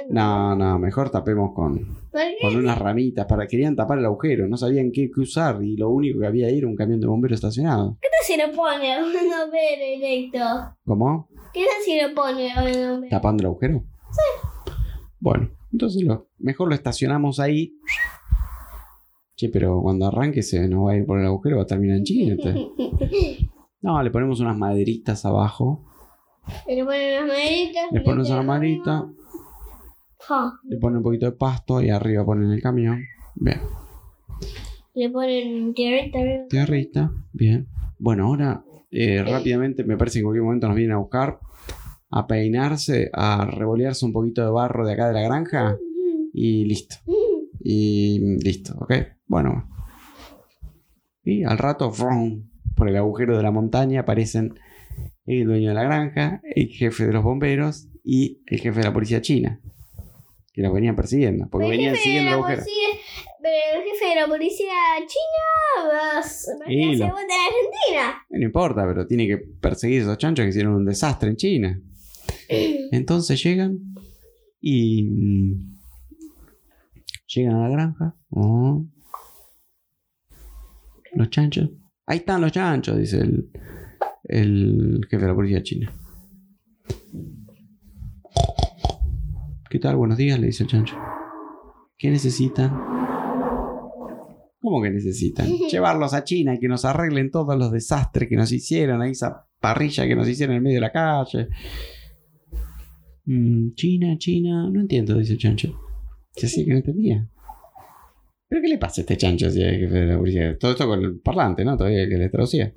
[0.09, 1.99] No, no, mejor tapemos con,
[2.41, 3.27] con unas ramitas.
[3.27, 6.57] Para, querían tapar el agujero, no sabían qué, usar y lo único que había ahí
[6.57, 7.95] era un camión de bomberos estacionado.
[8.01, 10.39] ¿Qué tal si lo pone un bombero directo?
[10.83, 11.29] ¿Cómo?
[11.53, 13.09] ¿Qué tal si lo pone un bombero?
[13.11, 13.83] ¿Tapando el agujero?
[14.09, 14.71] Sí.
[15.19, 17.77] Bueno, entonces lo, mejor lo estacionamos ahí.
[19.35, 21.97] Che, pero cuando arranque se nos va a ir por el agujero, va a terminar
[21.97, 22.35] en China.
[23.81, 25.85] No, le ponemos unas maderitas abajo
[26.67, 27.91] le ponen unas maderitas.
[27.91, 29.05] Le ponen una maderita.
[30.63, 33.03] Le ponen un poquito de pasto y arriba ponen el camión.
[33.35, 33.61] Bien.
[34.93, 36.19] Le ponen tierrita.
[36.49, 37.67] Tierrita, bien.
[37.99, 41.39] Bueno, ahora eh, rápidamente me parece que en cualquier momento nos vienen a buscar,
[42.09, 45.77] a peinarse, a revolearse un poquito de barro de acá de la granja
[46.33, 46.95] y listo.
[47.59, 48.93] Y listo, ¿ok?
[49.27, 49.69] Bueno.
[51.23, 51.91] Y al rato,
[52.75, 54.59] por el agujero de la montaña aparecen
[55.25, 58.93] el dueño de la granja, el jefe de los bomberos y el jefe de la
[58.93, 59.59] policía china.
[60.53, 62.47] Que los venían persiguiendo, porque venían siguiendo la.
[62.47, 66.71] Pero el jefe de la policía china va, a lo...
[66.71, 68.25] en Argentina.
[68.29, 71.81] No importa, pero tiene que perseguir a esos chanchos que hicieron un desastre en China.
[72.49, 73.77] Entonces llegan
[74.61, 75.77] y mm,
[77.27, 78.15] llegan a la granja.
[78.29, 78.85] Oh.
[81.13, 81.69] Los chanchos.
[82.07, 83.49] Ahí están los chanchos, dice el,
[84.27, 85.93] el jefe de la policía china.
[89.69, 89.95] ¿Qué tal?
[89.95, 90.95] Buenos días, le dice el chancho.
[91.97, 92.71] ¿Qué necesitan?
[94.59, 95.47] ¿Cómo que necesitan?
[95.71, 99.47] Llevarlos a China y que nos arreglen todos los desastres que nos hicieron, ahí esa
[99.59, 101.49] parrilla que nos hicieron en medio de la calle.
[103.25, 105.79] Mm, China, China, no entiendo, dice el chancho.
[106.31, 107.29] Se hacía que no entendía.
[108.47, 110.57] ¿Pero qué le pasa a este chancho si jefe de la policía?
[110.57, 111.75] Todo esto con el parlante, ¿no?
[111.77, 112.73] Todavía que le traducía.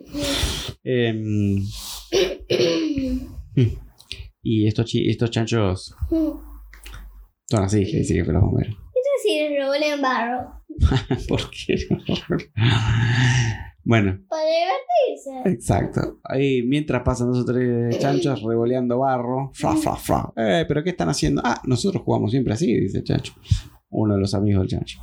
[0.84, 1.62] Em,
[4.42, 5.94] y estos, estos chanchos
[7.50, 8.74] son así, que dice que los bomberos.
[8.74, 10.62] Eso sí, en barro.
[11.28, 11.76] ¿Por qué?
[13.84, 14.20] bueno.
[14.28, 15.50] Para divertirse.
[15.50, 16.20] Exacto.
[16.24, 19.50] Ahí mientras pasan dos o tres chanchos revoleando barro.
[19.54, 20.32] Fra, fra, fra.
[20.36, 21.40] Eh, pero ¿qué están haciendo?
[21.44, 23.32] Ah, nosotros jugamos siempre así, dice el chancho.
[23.90, 25.00] Uno de los amigos del chancho.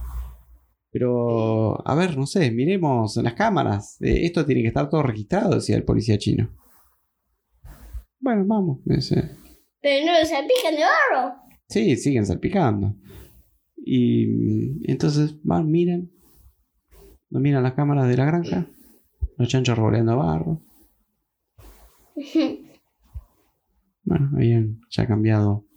[0.95, 4.01] Pero, a ver, no sé, miremos en las cámaras.
[4.01, 6.49] Eh, esto tiene que estar todo registrado, decía el policía chino.
[8.17, 8.79] Bueno, vamos.
[8.85, 11.35] Pero no lo salpican de barro.
[11.67, 12.95] Sí, siguen salpicando.
[13.75, 16.13] Y mm, entonces van, miren.
[17.29, 18.65] No miran las cámaras de la granja.
[19.37, 20.61] Los chanchos roleando barro.
[24.05, 25.67] bueno, habían ya cambiado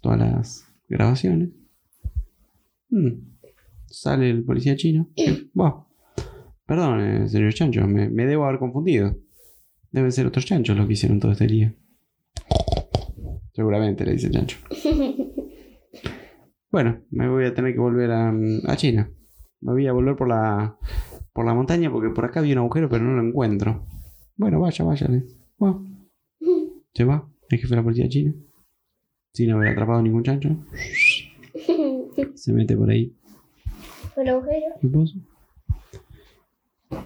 [0.00, 1.50] todas las grabaciones.
[2.90, 3.39] Mm.
[3.90, 5.10] Sale el policía chino.
[5.52, 5.88] Bueno,
[6.64, 9.16] perdón, señor Chancho, me, debo haber confundido.
[9.90, 11.74] Deben ser otros chanchos los que hicieron todo este día.
[13.52, 14.58] Seguramente, le dice el chancho.
[16.72, 18.32] Bueno, me voy a tener que volver a,
[18.76, 19.10] China.
[19.60, 20.78] Me voy a volver por la,
[21.32, 23.88] por la montaña porque por acá había un agujero, pero no lo encuentro.
[24.36, 25.08] Bueno, vaya, vaya.
[25.08, 25.24] le-
[25.58, 25.84] Bueno,
[26.94, 28.32] se va el jefe de la policía china.
[29.34, 30.64] Sin haber atrapado ningún chancho.
[32.36, 33.16] Se mete por ahí
[34.28, 34.74] Agujero.
[34.82, 35.18] el pozo.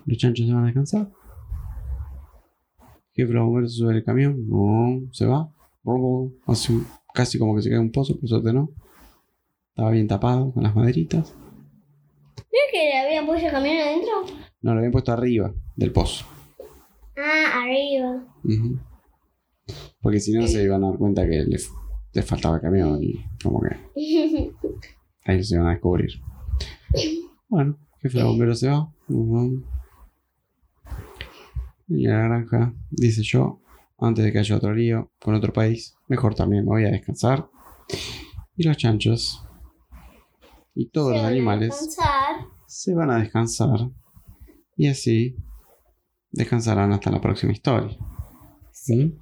[0.07, 1.11] Los chanchos se van a descansar.
[3.17, 4.49] El jefe los bomberos se sube al camión.
[4.49, 5.51] No, se va.
[6.47, 8.71] Hace un- casi como que se cae un pozo, por suerte no.
[9.71, 11.35] Estaba bien tapado con las maderitas.
[12.37, 14.13] ¿No es que le habían puesto el camión adentro?
[14.63, 16.25] No, lo habían puesto arriba del pozo.
[17.17, 18.25] Ah, arriba.
[18.45, 18.79] Ujú.
[20.01, 21.71] Porque si no se iban a dar cuenta que les,
[22.13, 23.77] les faltaba camión y como que
[25.25, 26.11] ahí se iban a descubrir.
[27.49, 28.89] Bueno, jefe de bomberos se va.
[31.89, 33.61] Y la granja, dice yo,
[33.99, 37.49] antes de que haya otro lío con otro país, mejor también me voy a descansar.
[38.57, 39.45] Y los chanchos
[40.75, 41.97] y todos Se los animales
[42.67, 43.91] se van a descansar.
[44.77, 45.37] Y así
[46.31, 47.97] descansarán hasta la próxima historia.
[48.89, 49.13] ¿Mm?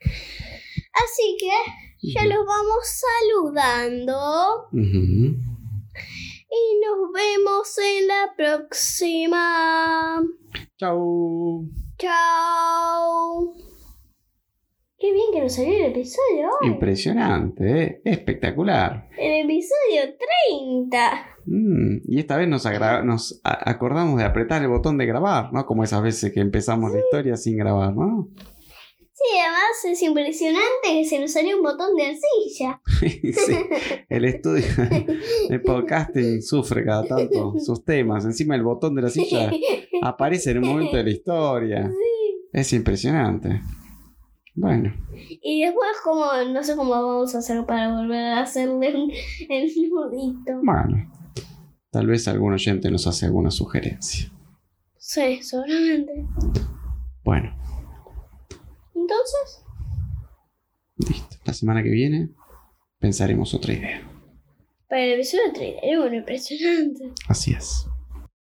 [0.00, 4.68] Así que ya los vamos saludando.
[6.50, 10.22] Y nos vemos en la próxima.
[10.78, 11.68] Chau.
[11.98, 13.54] Chao.
[14.98, 16.68] Qué bien que nos salió el episodio hoy.
[16.68, 18.02] Impresionante, ¿eh?
[18.04, 19.08] espectacular.
[19.16, 20.16] El episodio
[20.48, 21.26] 30.
[21.46, 22.66] Mm, y esta vez nos,
[23.44, 25.66] acordamos de apretar el botón de grabar, ¿no?
[25.66, 28.28] Como esas veces que empezamos la historia sin grabar, ¿no?
[29.20, 32.80] Sí, además es impresionante que se nos salió un botón de arcilla.
[33.00, 33.56] Sí,
[34.08, 34.64] el estudio
[35.48, 38.24] de podcasting sufre cada tanto sus temas.
[38.24, 39.50] Encima el botón de la silla
[40.02, 41.90] aparece en un momento de la historia.
[42.52, 43.60] Es impresionante.
[44.54, 44.92] Bueno,
[45.42, 48.88] Y después, como no sé cómo vamos a hacer para volver a hacerle
[49.48, 50.60] el nudito.
[50.62, 51.12] bueno.
[51.90, 54.30] Tal vez algún oyente nos hace alguna sugerencia.
[54.98, 56.26] Sí, seguramente.
[57.24, 57.56] Bueno,
[59.08, 59.64] Entonces,
[60.98, 61.36] listo.
[61.46, 62.28] La semana que viene
[62.98, 64.02] pensaremos otra idea.
[64.86, 67.12] para el episodio 30 era bueno, impresionante.
[67.26, 67.86] Así es.